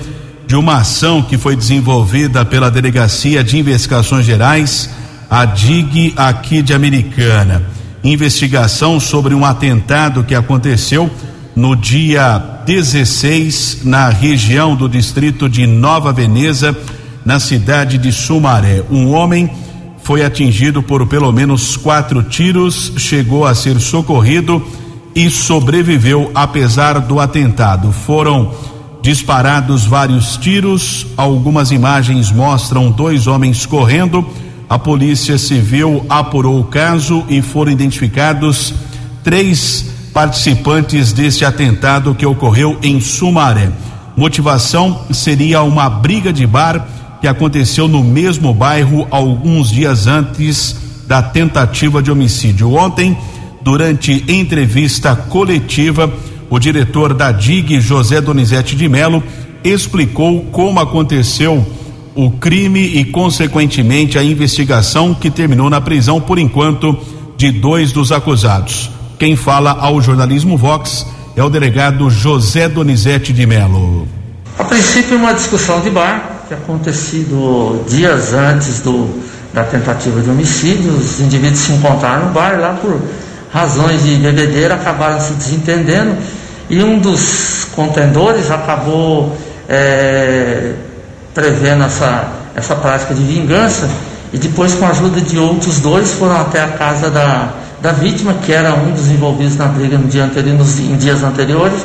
de 0.51 0.57
uma 0.57 0.79
ação 0.79 1.21
que 1.21 1.37
foi 1.37 1.55
desenvolvida 1.55 2.43
pela 2.43 2.69
Delegacia 2.69 3.41
de 3.41 3.57
Investigações 3.57 4.25
Gerais, 4.25 4.89
a 5.29 5.45
DIG 5.45 6.13
aqui 6.17 6.61
de 6.61 6.73
Americana. 6.73 7.63
Investigação 8.03 8.99
sobre 8.99 9.33
um 9.33 9.45
atentado 9.45 10.25
que 10.25 10.35
aconteceu 10.35 11.09
no 11.55 11.73
dia 11.73 12.37
16 12.65 13.85
na 13.85 14.09
região 14.09 14.75
do 14.75 14.89
distrito 14.89 15.47
de 15.47 15.65
Nova 15.65 16.11
Veneza, 16.11 16.77
na 17.23 17.39
cidade 17.39 17.97
de 17.97 18.11
Sumaré. 18.11 18.83
Um 18.91 19.13
homem 19.13 19.49
foi 20.03 20.21
atingido 20.21 20.83
por 20.83 21.07
pelo 21.07 21.31
menos 21.31 21.77
quatro 21.77 22.23
tiros, 22.23 22.91
chegou 22.97 23.45
a 23.45 23.55
ser 23.55 23.79
socorrido 23.79 24.61
e 25.15 25.29
sobreviveu 25.29 26.29
apesar 26.35 26.99
do 26.99 27.21
atentado. 27.21 27.93
Foram 27.93 28.51
disparados 29.01 29.85
vários 29.85 30.37
tiros. 30.37 31.07
Algumas 31.17 31.71
imagens 31.71 32.31
mostram 32.31 32.91
dois 32.91 33.27
homens 33.27 33.65
correndo. 33.65 34.25
A 34.69 34.79
Polícia 34.79 35.37
Civil 35.37 36.05
apurou 36.07 36.59
o 36.59 36.63
caso 36.63 37.25
e 37.27 37.41
foram 37.41 37.71
identificados 37.71 38.73
três 39.23 39.85
participantes 40.13 41.11
desse 41.13 41.43
atentado 41.43 42.15
que 42.15 42.25
ocorreu 42.25 42.77
em 42.81 42.99
Sumaré. 43.01 43.69
Motivação 44.15 45.05
seria 45.11 45.63
uma 45.63 45.89
briga 45.89 46.31
de 46.31 46.45
bar 46.45 46.87
que 47.19 47.27
aconteceu 47.27 47.87
no 47.87 48.03
mesmo 48.03 48.53
bairro 48.53 49.07
alguns 49.11 49.69
dias 49.69 50.07
antes 50.07 50.75
da 51.07 51.21
tentativa 51.21 52.01
de 52.01 52.11
homicídio. 52.11 52.73
Ontem, 52.73 53.17
durante 53.61 54.23
entrevista 54.27 55.15
coletiva, 55.15 56.11
o 56.51 56.59
diretor 56.59 57.13
da 57.13 57.31
DIG, 57.31 57.79
José 57.79 58.19
Donizete 58.19 58.75
de 58.75 58.89
Melo, 58.89 59.23
explicou 59.63 60.41
como 60.51 60.81
aconteceu 60.81 61.65
o 62.13 62.29
crime 62.29 62.81
e, 62.81 63.05
consequentemente, 63.05 64.17
a 64.17 64.23
investigação 64.23 65.13
que 65.13 65.31
terminou 65.31 65.69
na 65.69 65.79
prisão, 65.79 66.19
por 66.19 66.37
enquanto, 66.37 66.99
de 67.37 67.51
dois 67.53 67.93
dos 67.93 68.11
acusados. 68.11 68.91
Quem 69.17 69.37
fala 69.37 69.71
ao 69.71 70.01
jornalismo 70.01 70.57
Vox 70.57 71.07
é 71.37 71.41
o 71.41 71.49
delegado 71.49 72.09
José 72.09 72.67
Donizete 72.67 73.31
de 73.31 73.45
Melo. 73.45 74.05
A 74.59 74.65
princípio, 74.65 75.15
uma 75.15 75.33
discussão 75.33 75.79
de 75.79 75.89
bar 75.89 76.43
que 76.49 76.53
acontecido 76.53 77.81
dias 77.87 78.33
antes 78.33 78.81
do, 78.81 79.07
da 79.53 79.63
tentativa 79.63 80.19
de 80.19 80.29
homicídio. 80.29 80.91
Os 80.97 81.21
indivíduos 81.21 81.59
se 81.59 81.71
encontraram 81.71 82.27
no 82.27 82.33
bar 82.33 82.59
lá 82.59 82.73
por 82.73 82.99
razões 83.53 84.03
de 84.03 84.15
bebedeira, 84.15 84.75
acabaram 84.75 85.21
se 85.21 85.33
desentendendo 85.35 86.17
e 86.71 86.81
um 86.81 86.99
dos 86.99 87.67
contendores 87.75 88.49
acabou 88.49 89.35
é, 89.67 90.71
prevendo 91.33 91.83
essa, 91.83 92.31
essa 92.55 92.75
prática 92.77 93.13
de 93.13 93.21
vingança 93.21 93.89
e 94.31 94.37
depois, 94.37 94.73
com 94.73 94.85
a 94.85 94.89
ajuda 94.91 95.19
de 95.19 95.37
outros 95.37 95.81
dois, 95.81 96.13
foram 96.13 96.39
até 96.39 96.61
a 96.61 96.69
casa 96.69 97.09
da, 97.09 97.49
da 97.81 97.91
vítima, 97.91 98.35
que 98.35 98.53
era 98.53 98.73
um 98.73 98.91
dos 98.91 99.07
envolvidos 99.09 99.57
na 99.57 99.65
briga 99.65 99.97
no 99.97 100.07
dia 100.07 100.23
anterior, 100.23 100.57
nos, 100.57 100.79
em 100.79 100.95
dias 100.95 101.21
anteriores, 101.21 101.81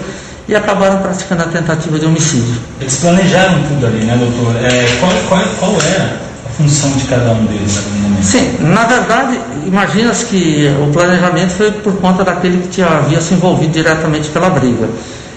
e 0.47 0.55
acabaram 0.55 0.99
praticando 0.99 1.43
a 1.43 1.47
tentativa 1.47 1.99
de 1.99 2.07
homicídio. 2.07 2.55
Eles 2.81 2.95
planejaram 2.99 3.61
tudo 3.65 3.87
ali, 3.87 4.05
né, 4.05 4.17
doutor? 4.17 4.55
É, 4.65 4.87
qual, 5.01 5.13
qual, 5.29 5.43
qual 5.59 5.73
era 5.93 6.26
função 6.57 6.91
de 6.93 7.05
cada 7.05 7.33
um 7.33 7.45
deles 7.47 7.77
naquele 7.77 7.99
momento? 8.01 8.25
Sim, 8.25 8.57
na 8.61 8.85
verdade, 8.85 9.41
imagina-se 9.67 10.27
que 10.27 10.75
o 10.83 10.93
planejamento 10.93 11.51
foi 11.51 11.71
por 11.71 11.97
conta 11.99 12.25
daquele 12.25 12.63
que 12.63 12.69
tinha, 12.69 12.87
havia 12.87 13.21
se 13.21 13.35
envolvido 13.35 13.73
diretamente 13.73 14.29
pela 14.31 14.51
briga. 14.51 14.89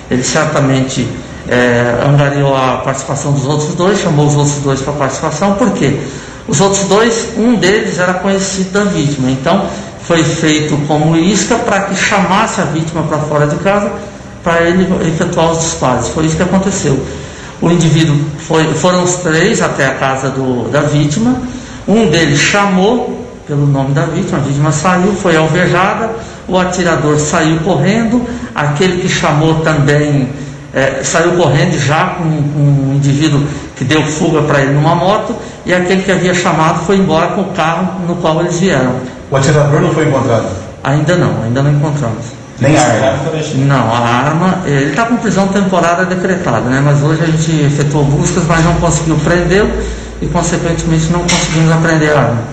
Ele 0.10 0.24
certamente 0.24 1.08
é, 1.48 2.04
angariou 2.06 2.56
a 2.56 2.78
participação 2.78 3.34
dos 3.34 3.46
outros 3.46 3.76
dois, 3.76 4.00
chamou 4.00 4.28
os 4.28 4.36
outros 4.36 4.58
dois 4.58 4.82
para 4.82 4.94
participação, 4.94 5.56
por 5.56 5.72
quê? 5.74 6.00
Os 6.48 6.62
outros 6.62 6.84
dois, 6.86 7.30
um 7.38 7.56
deles 7.56 8.00
era 8.00 8.16
conhecido 8.16 8.72
da 8.72 8.84
vítima, 8.86 9.30
então 9.30 9.68
foi 10.02 10.24
feito 10.24 10.76
como 10.88 11.16
isca 11.16 11.56
para 11.56 11.82
que 11.82 11.96
chamasse 11.96 12.60
a 12.62 12.64
vítima 12.66 13.04
para 13.04 13.20
fora 13.20 13.46
de 13.46 13.56
casa 13.58 13.92
para 14.44 14.62
ele 14.62 14.88
efetuar 15.08 15.52
os 15.52 15.60
disparos. 15.60 16.08
Foi 16.10 16.26
isso 16.26 16.36
que 16.36 16.44
aconteceu. 16.44 17.00
O 17.62 17.70
indivíduo 17.70 18.16
foi, 18.40 18.74
foram 18.74 19.04
os 19.04 19.16
três 19.18 19.62
até 19.62 19.88
a 19.88 19.96
casa 19.96 20.30
do, 20.30 20.70
da 20.70 20.82
vítima. 20.82 21.36
Um 21.88 22.08
deles 22.10 22.40
chamou 22.40 23.28
pelo 23.50 23.66
nome 23.66 23.94
da 23.96 24.06
vítima, 24.06 24.38
a 24.38 24.42
vítima 24.42 24.72
saiu, 24.72 25.12
foi 25.14 25.36
alvejada, 25.36 26.12
o 26.48 26.56
atirador 26.56 27.18
saiu 27.18 27.58
correndo, 27.62 28.24
aquele 28.54 29.02
que 29.02 29.10
chamou 29.10 29.56
também 29.62 30.30
é, 30.72 31.02
saiu 31.04 31.32
correndo 31.32 31.76
já 31.80 32.10
com, 32.10 32.24
com 32.26 32.60
um 32.60 32.94
indivíduo 32.94 33.44
que 33.76 33.84
deu 33.84 34.04
fuga 34.04 34.44
para 34.44 34.62
ele 34.62 34.74
numa 34.74 34.94
moto, 34.94 35.36
e 35.66 35.74
aquele 35.74 36.04
que 36.04 36.12
havia 36.12 36.34
chamado 36.34 36.86
foi 36.86 36.98
embora 36.98 37.30
com 37.30 37.42
o 37.42 37.52
carro 37.54 38.02
no 38.08 38.16
qual 38.18 38.40
eles 38.42 38.60
vieram. 38.60 38.94
O 39.32 39.36
atirador 39.36 39.82
não 39.82 39.92
foi 39.92 40.08
encontrado? 40.08 40.48
Ainda 40.84 41.16
não, 41.16 41.44
ainda 41.44 41.64
não 41.64 41.72
encontramos. 41.72 42.39
Nem 42.62 42.78
a 42.78 42.82
arma? 42.82 43.32
Não, 43.66 43.94
a 43.94 44.00
arma, 44.00 44.64
ele 44.66 44.90
está 44.90 45.06
com 45.06 45.18
prisão 45.18 45.48
temporária 45.48 46.06
decretada, 46.06 46.70
né? 46.70 46.82
mas 46.84 47.02
hoje 47.02 47.22
a 47.24 47.26
gente 47.26 47.52
efetuou 47.52 48.04
buscas, 48.04 48.46
mas 48.46 48.64
não 48.66 48.76
conseguiu 48.76 49.16
prendê-lo 49.18 49.72
e, 50.22 50.28
consequentemente, 50.28 51.06
não 51.12 51.22
conseguimos 51.22 51.72
apreender 51.72 52.12
a 52.12 52.20
arma. 52.20 52.44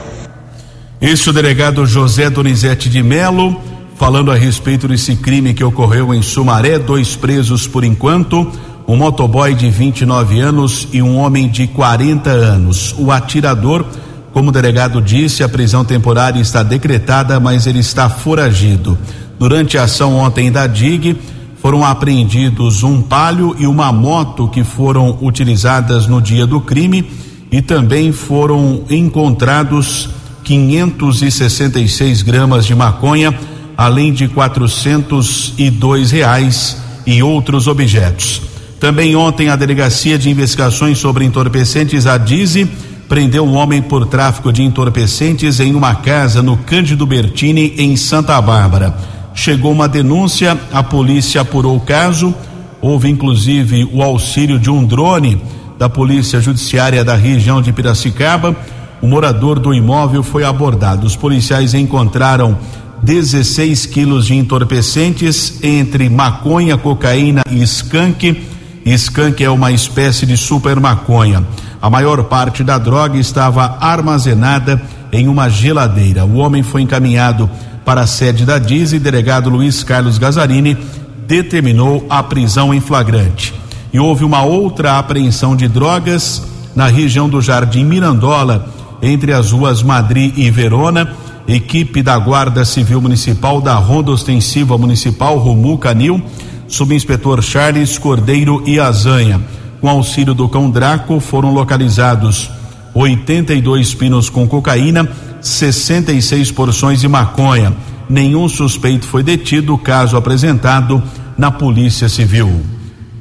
Este 1.01 1.29
é 1.29 1.31
o 1.31 1.35
delegado 1.35 1.85
José 1.85 2.31
Donizete 2.31 2.89
de 2.89 3.03
Melo, 3.03 3.61
falando 3.97 4.31
a 4.31 4.35
respeito 4.35 4.87
desse 4.87 5.17
crime 5.17 5.53
que 5.53 5.65
ocorreu 5.65 6.15
em 6.15 6.23
Sumaré, 6.23 6.79
dois 6.79 7.17
presos 7.17 7.67
por 7.67 7.83
enquanto, 7.83 8.51
um 8.87 8.97
motoboy 8.97 9.55
de 9.55 9.69
29 9.69 10.39
anos 10.39 10.87
e 10.93 11.03
um 11.03 11.19
homem 11.19 11.49
de 11.49 11.67
40 11.67 12.31
anos. 12.31 12.95
O 12.97 13.11
atirador, 13.11 13.85
como 14.33 14.51
o 14.51 14.53
delegado 14.53 15.03
disse, 15.03 15.43
a 15.43 15.49
prisão 15.49 15.85
temporária 15.85 16.41
está 16.41 16.63
decretada, 16.63 17.41
mas 17.41 17.67
ele 17.67 17.81
está 17.81 18.09
foragido. 18.09 18.97
Durante 19.39 19.77
a 19.77 19.85
ação 19.85 20.17
ontem 20.17 20.51
da 20.51 20.67
DIG, 20.67 21.17
foram 21.61 21.85
apreendidos 21.85 22.83
um 22.83 23.03
palio 23.03 23.55
e 23.59 23.67
uma 23.67 23.93
moto 23.93 24.49
que 24.49 24.63
foram 24.63 25.19
utilizadas 25.21 26.07
no 26.07 26.23
dia 26.23 26.47
do 26.47 26.61
crime 26.61 27.11
e 27.51 27.61
também 27.61 28.13
foram 28.13 28.85
encontrados 28.89 30.09
566 30.45 32.23
gramas 32.23 32.65
de 32.67 32.75
maconha, 32.75 33.37
além 33.77 34.13
de 34.13 34.29
402 34.29 36.11
reais 36.11 36.77
e 37.05 37.23
outros 37.23 37.67
objetos. 37.67 38.43
Também 38.79 39.17
ontem 39.17 39.49
a 39.49 39.57
Delegacia 39.57 40.19
de 40.19 40.31
Investigações 40.31 40.99
sobre 40.99 41.25
Entorpecentes, 41.25 42.07
a 42.07 42.17
DIZI, 42.17 42.71
prendeu 43.09 43.45
um 43.45 43.57
homem 43.57 43.83
por 43.83 44.07
tráfico 44.07 44.53
de 44.53 44.63
entorpecentes 44.63 45.61
em 45.61 45.75
uma 45.75 45.95
casa 45.97 46.43
no 46.43 46.57
Cândido 46.57 47.07
Bertini, 47.07 47.75
em 47.79 47.97
Santa 47.97 48.41
Bárbara. 48.41 49.16
Chegou 49.37 49.71
uma 49.71 49.87
denúncia, 49.87 50.59
a 50.73 50.83
polícia 50.83 51.43
apurou 51.43 51.77
o 51.77 51.81
caso, 51.81 52.35
houve 52.81 53.11
inclusive 53.11 53.85
o 53.93 54.03
auxílio 54.03 54.59
de 54.59 54.71
um 54.71 54.83
drone 54.83 55.41
da 55.79 55.91
Polícia 55.91 56.41
Judiciária 56.41 57.05
da 57.05 57.15
região 57.15 57.61
de 57.61 57.71
Piracicaba. 57.71 58.57
O 59.03 59.07
morador 59.07 59.59
do 59.59 59.75
imóvel 59.75 60.23
foi 60.23 60.43
abordado. 60.43 61.07
Os 61.07 61.15
policiais 61.15 61.75
encontraram 61.75 62.57
16 63.03 63.85
quilos 63.85 64.27
de 64.27 64.35
entorpecentes 64.35 65.63
entre 65.63 66.09
maconha, 66.09 66.79
cocaína 66.79 67.43
e 67.51 67.63
skunk. 67.63 68.43
Skunk 68.87 69.45
é 69.45 69.51
uma 69.51 69.71
espécie 69.71 70.25
de 70.25 70.37
super 70.39 70.81
maconha. 70.81 71.47
A 71.81 71.91
maior 71.91 72.25
parte 72.25 72.65
da 72.65 72.79
droga 72.79 73.19
estava 73.19 73.77
armazenada 73.81 74.81
em 75.13 75.29
uma 75.29 75.51
geladeira. 75.51 76.25
O 76.25 76.37
homem 76.37 76.63
foi 76.63 76.81
encaminhado 76.81 77.49
para 77.87 78.01
a 78.01 78.07
sede 78.07 78.45
da 78.45 78.59
DIS 78.59 78.95
e 78.95 78.99
delegado 78.99 79.49
Luiz 79.49 79.85
Carlos 79.85 80.19
Gazarini 80.19 80.77
determinou 81.25 82.05
a 82.11 82.21
prisão 82.21 82.75
em 82.75 82.81
flagrante. 82.81 83.55
E 83.93 84.01
houve 84.01 84.25
uma 84.25 84.43
outra 84.43 84.99
apreensão 84.99 85.55
de 85.55 85.69
drogas 85.69 86.43
na 86.75 86.89
região 86.89 87.29
do 87.29 87.41
Jardim 87.41 87.85
Mirandola, 87.85 88.69
entre 89.01 89.33
as 89.33 89.53
ruas 89.53 89.85
Madri 89.85 90.35
e 90.37 90.51
Verona. 90.51 91.15
Equipe 91.47 92.03
da 92.03 92.19
Guarda 92.19 92.65
Civil 92.65 93.01
Municipal 93.01 93.61
da 93.61 93.77
Ronda 93.77 94.11
Ostensiva 94.11 94.77
Municipal 94.77 95.39
Romu 95.39 95.79
Canil, 95.79 96.21
subinspetor 96.67 97.41
Charles 97.41 97.99
Cordeiro 97.99 98.65
e 98.67 98.81
Azanha. 98.81 99.41
Com 99.81 99.89
auxílio 99.89 100.35
do 100.35 100.49
cão 100.49 100.69
Draco, 100.69 101.21
foram 101.21 101.55
localizados 101.55 102.51
82 102.97 103.95
pinos 103.95 104.31
com 104.31 104.49
cocaína, 104.49 105.09
66 105.41 106.51
porções 106.51 107.01
de 107.01 107.09
maconha. 107.09 107.77
Nenhum 108.09 108.49
suspeito 108.49 109.07
foi 109.07 109.23
detido, 109.23 109.77
caso 109.77 110.17
apresentado 110.17 111.03
na 111.37 111.51
Polícia 111.51 112.09
Civil. 112.09 112.65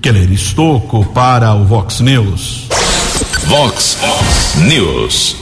Keller 0.02 0.32
Estocco 0.32 1.04
para 1.08 1.54
o 1.54 1.66
Vox 1.66 2.00
News. 2.00 2.70
Vox 3.48 3.98
News. 4.68 5.36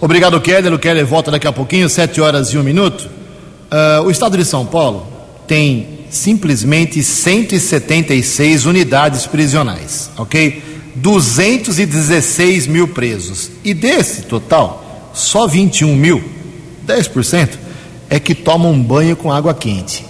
Obrigado, 0.00 0.40
Keller. 0.40 0.72
O 0.72 0.78
Keller 0.78 1.04
volta 1.04 1.30
daqui 1.30 1.46
a 1.46 1.52
pouquinho, 1.52 1.88
7 1.88 2.20
horas 2.20 2.48
e 2.48 2.58
um 2.58 2.62
minuto. 2.62 3.02
Uh, 3.02 4.02
o 4.04 4.10
estado 4.10 4.38
de 4.38 4.44
São 4.44 4.64
Paulo 4.64 5.06
tem 5.46 6.00
simplesmente 6.08 7.02
176 7.02 8.66
unidades 8.66 9.26
prisionais, 9.26 10.10
ok? 10.16 10.62
216 10.94 12.66
mil 12.66 12.88
presos. 12.88 13.50
E 13.64 13.74
desse 13.74 14.22
total, 14.22 15.10
só 15.12 15.46
21 15.46 15.94
mil, 15.94 16.22
10%, 16.86 17.50
é 18.08 18.20
que 18.20 18.34
tomam 18.34 18.80
banho 18.80 19.16
com 19.16 19.32
água 19.32 19.54
quente. 19.54 20.04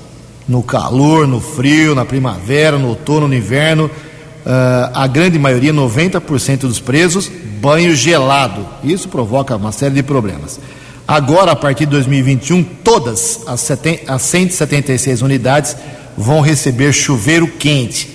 No 0.46 0.62
calor, 0.62 1.26
no 1.26 1.40
frio, 1.40 1.94
na 1.94 2.04
primavera, 2.04 2.78
no 2.78 2.88
outono, 2.88 3.28
no 3.28 3.34
inverno. 3.34 3.86
Uh, 3.86 4.90
a 4.92 5.06
grande 5.06 5.38
maioria, 5.38 5.72
90% 5.72 6.58
dos 6.60 6.80
presos, 6.80 7.30
banho 7.60 7.96
gelado. 7.96 8.66
Isso 8.82 9.08
provoca 9.08 9.56
uma 9.56 9.72
série 9.72 9.94
de 9.94 10.02
problemas. 10.02 10.60
Agora, 11.08 11.52
a 11.52 11.56
partir 11.56 11.86
de 11.86 11.92
2021, 11.92 12.62
todas 12.62 13.40
as, 13.46 13.60
seten, 13.60 14.00
as 14.06 14.22
176 14.22 15.22
unidades 15.22 15.76
vão 16.16 16.40
receber 16.40 16.92
chuveiro 16.92 17.46
quente. 17.46 18.10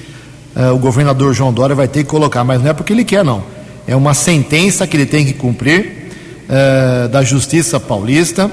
Uh, 0.56 0.74
o 0.74 0.78
governador 0.78 1.34
João 1.34 1.54
Dória 1.54 1.76
vai 1.76 1.88
ter 1.88 2.04
que 2.04 2.10
colocar, 2.10 2.44
mas 2.44 2.62
não 2.62 2.70
é 2.70 2.74
porque 2.74 2.94
ele 2.94 3.04
quer, 3.04 3.24
não. 3.24 3.44
É 3.88 3.96
uma 3.96 4.14
sentença 4.14 4.86
que 4.86 4.98
ele 4.98 5.06
tem 5.06 5.26
que 5.26 5.34
cumprir 5.34 6.10
uh, 6.46 7.08
da 7.10 7.24
Justiça 7.24 7.80
Paulista, 7.80 8.52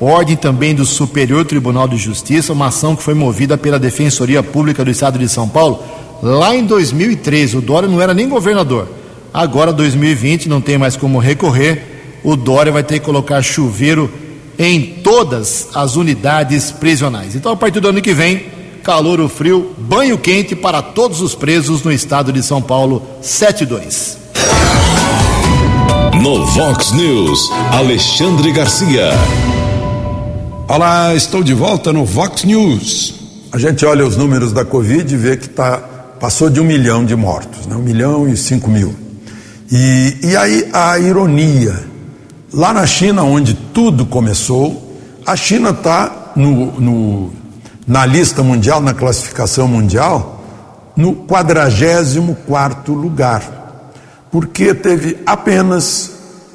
ordem 0.00 0.36
também 0.36 0.74
do 0.74 0.84
Superior 0.84 1.44
Tribunal 1.44 1.88
de 1.88 1.96
Justiça, 1.96 2.52
uma 2.52 2.66
ação 2.66 2.94
que 2.94 3.02
foi 3.02 3.14
movida 3.14 3.56
pela 3.58 3.78
Defensoria 3.78 4.42
Pública 4.42 4.84
do 4.84 4.90
Estado 4.90 5.18
de 5.18 5.28
São 5.28 5.48
Paulo 5.48 5.82
lá 6.22 6.54
em 6.54 6.64
2013. 6.64 7.56
O 7.56 7.60
Dória 7.60 7.88
não 7.88 8.00
era 8.00 8.14
nem 8.14 8.28
governador. 8.28 8.88
Agora, 9.32 9.72
2020, 9.72 10.48
não 10.48 10.60
tem 10.60 10.78
mais 10.78 10.96
como 10.96 11.18
recorrer 11.18 11.98
o 12.22 12.36
Dória 12.36 12.72
vai 12.72 12.82
ter 12.82 12.98
que 12.98 13.06
colocar 13.06 13.42
chuveiro 13.42 14.10
em 14.58 14.82
todas 15.02 15.68
as 15.74 15.96
unidades 15.96 16.72
prisionais. 16.72 17.34
Então, 17.34 17.52
a 17.52 17.56
partir 17.56 17.80
do 17.80 17.88
ano 17.88 18.02
que 18.02 18.12
vem, 18.12 18.46
calor 18.88 19.20
ou 19.20 19.28
frio, 19.28 19.74
banho 19.76 20.16
quente 20.16 20.56
para 20.56 20.80
todos 20.80 21.20
os 21.20 21.34
presos 21.34 21.82
no 21.82 21.92
estado 21.92 22.32
de 22.32 22.42
São 22.42 22.62
Paulo, 22.62 23.02
72. 23.20 24.16
No 26.22 26.46
Vox 26.46 26.92
News, 26.92 27.50
Alexandre 27.70 28.50
Garcia. 28.50 29.10
Olá, 30.66 31.14
estou 31.14 31.44
de 31.44 31.52
volta 31.52 31.92
no 31.92 32.06
Vox 32.06 32.44
News. 32.44 33.14
a 33.52 33.58
gente 33.58 33.84
olha 33.84 34.06
os 34.06 34.16
números 34.16 34.52
da 34.52 34.64
Covid 34.64 35.12
e 35.12 35.18
vê 35.18 35.36
que 35.36 35.50
tá, 35.50 35.76
passou 36.18 36.48
de 36.48 36.58
um 36.58 36.64
milhão 36.64 37.04
de 37.04 37.14
mortos, 37.14 37.66
né? 37.66 37.76
um 37.76 37.82
milhão 37.82 38.26
e 38.26 38.38
cinco 38.38 38.70
mil. 38.70 38.94
E, 39.70 40.16
e 40.22 40.34
aí 40.34 40.66
a 40.72 40.98
ironia, 40.98 41.78
lá 42.50 42.72
na 42.72 42.86
China, 42.86 43.22
onde 43.22 43.52
tudo 43.52 44.06
começou, 44.06 44.98
a 45.26 45.36
China 45.36 45.70
está 45.72 46.32
no, 46.34 46.80
no, 46.80 47.32
na 47.88 48.04
lista 48.04 48.42
mundial, 48.42 48.82
na 48.82 48.92
classificação 48.92 49.66
mundial, 49.66 50.44
no 50.94 51.14
44 51.14 52.92
lugar, 52.92 53.88
porque 54.30 54.74
teve 54.74 55.16
apenas 55.24 56.10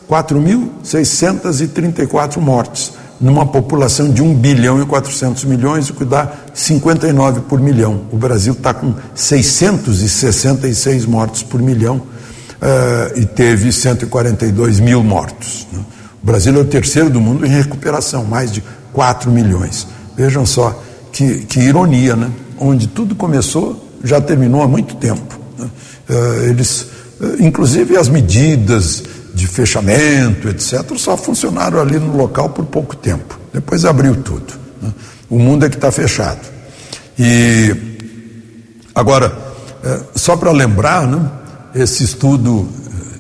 4.634 0.08 2.38
mortes 2.38 2.93
numa 3.19 3.48
população 3.48 4.12
de 4.12 4.22
1 4.22 4.36
bilhão 4.36 4.80
e 4.82 4.86
400 4.86 5.46
milhões, 5.46 5.89
o 5.89 5.96
que 5.96 6.06
dá 6.06 6.32
59 6.54 7.41
por 7.41 7.60
milhão. 7.60 8.04
O 8.12 8.17
Brasil 8.17 8.54
está 8.54 8.72
com 8.74 8.93
666 9.15 11.06
mortos 11.06 11.41
por 11.41 11.60
milhão 11.62 11.98
uh, 11.98 13.17
e 13.17 13.26
teve 13.26 13.72
142 13.72 14.82
mil 14.82 15.02
mortos. 15.04 15.65
Né? 15.72 15.80
O 16.22 16.26
Brasil 16.26 16.54
é 16.54 16.60
o 16.60 16.65
terceiro 16.65 17.10
do 17.10 17.22
mundo 17.22 17.46
em 17.46 17.50
recuperação, 17.50 18.26
mais 18.26 18.52
de 18.52 18.62
4 18.91 19.32
milhões. 19.32 19.88
Vejam 20.17 20.46
só 20.46 20.84
que, 21.13 21.45
que 21.45 21.60
ironia, 21.60 22.15
né? 22.15 22.32
Onde 22.60 22.88
tudo 22.88 23.15
começou, 23.15 23.89
já 24.04 24.19
terminou 24.19 24.62
há 24.62 24.67
muito 24.67 24.95
tempo. 24.95 25.39
Né? 25.58 25.69
Uh, 26.10 26.49
eles, 26.49 26.88
uh, 27.21 27.36
inclusive 27.39 27.95
as 27.95 28.10
medidas 28.10 29.04
de 29.34 29.47
fechamento, 29.47 30.49
etc., 30.49 30.97
só 30.97 31.15
funcionaram 31.15 31.80
ali 31.80 31.97
no 31.99 32.17
local 32.17 32.49
por 32.49 32.65
pouco 32.65 32.95
tempo. 32.95 33.39
Depois 33.54 33.86
abriu 33.86 34.15
tudo. 34.15 34.54
Né? 34.82 34.91
O 35.30 35.39
mundo 35.39 35.65
é 35.65 35.69
que 35.69 35.76
está 35.76 35.91
fechado. 35.91 36.41
E 37.17 37.76
agora, 38.93 39.36
é, 39.84 39.99
só 40.15 40.36
para 40.36 40.52
lembrar, 40.52 41.08
né, 41.08 41.30
esse 41.76 42.04
estudo, 42.04 42.67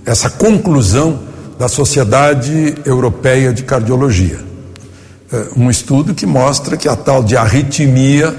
essa 0.05 0.29
conclusão 0.29 1.19
da 1.57 1.67
Sociedade 1.67 2.75
Europeia 2.85 3.53
de 3.53 3.63
Cardiologia. 3.63 4.52
É, 5.33 5.47
um 5.57 5.67
estudo 5.69 6.13
que 6.13 6.27
mostra 6.27 6.77
que 6.77 6.87
a 6.87 6.95
tal 6.95 7.23
de 7.23 7.35
arritmia, 7.35 8.37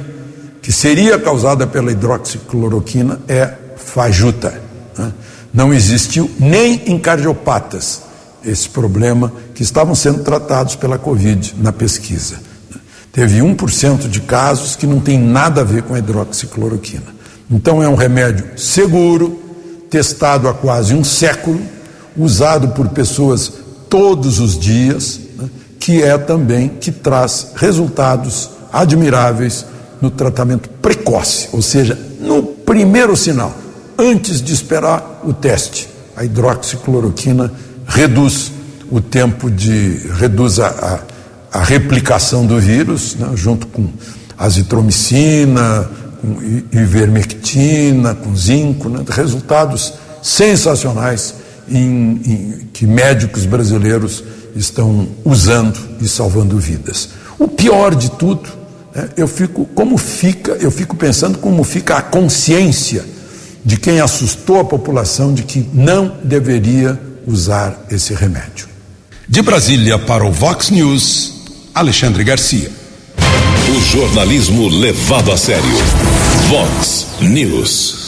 que 0.63 0.71
seria 0.71 1.19
causada 1.19 1.67
pela 1.67 1.91
hidroxicloroquina, 1.91 3.21
é 3.27 3.53
fajuta. 3.77 4.63
Né? 4.97 5.13
não 5.53 5.75
existiu 5.75 6.31
nem 6.39 6.83
em 6.87 6.99
cardiopatas 6.99 8.03
esse 8.45 8.69
problema 8.69 9.33
que 9.55 9.63
estavam 9.63 9.95
sendo 9.95 10.23
tratados 10.23 10.77
pela 10.77 10.99
Covid 10.99 11.55
na 11.59 11.73
pesquisa. 11.73 12.37
Teve 13.13 13.39
1% 13.39 14.09
de 14.09 14.21
casos 14.21 14.77
que 14.77 14.87
não 14.87 15.01
tem 15.01 15.19
nada 15.19 15.63
a 15.63 15.65
ver 15.65 15.83
com 15.83 15.95
a 15.95 15.99
hidroxicloroquina. 15.99 17.15
Então 17.51 17.83
é 17.83 17.89
um 17.89 17.95
remédio 17.95 18.57
seguro, 18.57 19.41
testado 19.91 20.49
há 20.49 20.55
quase 20.55 20.95
um 20.95 21.03
século, 21.03 21.61
usado 22.17 22.69
por 22.69 22.89
pessoas 22.91 23.53
todos 23.89 24.41
os 24.41 24.59
dias, 24.59 25.21
né, 25.21 25.24
que 25.79 26.03
é 26.03 26.17
também 26.17 26.69
que 26.69 26.91
traz 26.91 27.53
resultados 27.57 28.51
admiráveis 28.73 29.67
no 30.01 30.11
tratamento 30.11 30.69
precoce, 30.69 31.49
ou 31.53 31.63
seja, 31.63 31.99
no 32.21 32.43
primeiro 32.43 33.17
sinal 33.17 33.55
antes 33.99 34.43
de 34.43 34.53
esperar 34.53 35.21
o 35.25 35.33
teste. 35.33 35.89
A 36.17 36.25
hidroxicloroquina 36.25 37.53
reduz 37.87 38.53
o 38.91 39.01
tempo 39.01 39.51
de. 39.51 40.01
reduz 40.19 40.59
a, 40.59 41.03
a, 41.53 41.59
a 41.61 41.65
replicação 41.65 42.47
do 42.47 42.59
vírus, 42.61 43.17
né, 43.17 43.31
junto 43.35 43.67
com 43.67 43.89
azitromicina, 44.39 45.89
com 46.21 46.37
ivermectina, 46.73 48.15
com 48.15 48.35
zinco, 48.37 48.89
né, 48.89 49.05
resultados 49.09 49.95
sensacionais 50.23 51.35
em, 51.68 52.20
em, 52.24 52.68
que 52.72 52.87
médicos 52.87 53.46
brasileiros 53.46 54.22
estão 54.55 55.09
usando 55.24 55.79
e 56.00 56.09
salvando 56.09 56.59
vidas. 56.59 57.11
O 57.38 57.48
pior 57.48 57.94
de 57.94 58.11
tudo, 58.12 58.48
né, 58.94 59.09
eu 59.16 59.27
fico 59.27 59.64
como 59.74 59.98
fica, 59.98 60.53
eu 60.53 60.70
fico 60.70 60.96
pensando 60.96 61.38
como 61.38 61.64
fica 61.64 61.96
a 61.96 62.03
consciência 62.03 63.05
de 63.64 63.77
quem 63.77 64.00
assustou 64.00 64.61
a 64.61 64.64
população 64.64 65.33
de 65.33 65.42
que 65.42 65.68
não 65.72 66.16
deveria 66.22 67.00
usar 67.27 67.87
esse 67.90 68.14
remédio. 68.14 68.68
De 69.27 69.40
Brasília 69.40 69.98
para 69.98 70.24
o 70.24 70.31
Vox 70.31 70.70
News, 70.70 71.35
Alexandre 71.74 72.22
Garcia. 72.22 72.70
O 73.74 73.81
jornalismo 73.81 74.68
levado 74.68 75.33
a 75.33 75.38
sério. 75.38 75.64
Vox 76.48 77.07
News. 77.22 78.04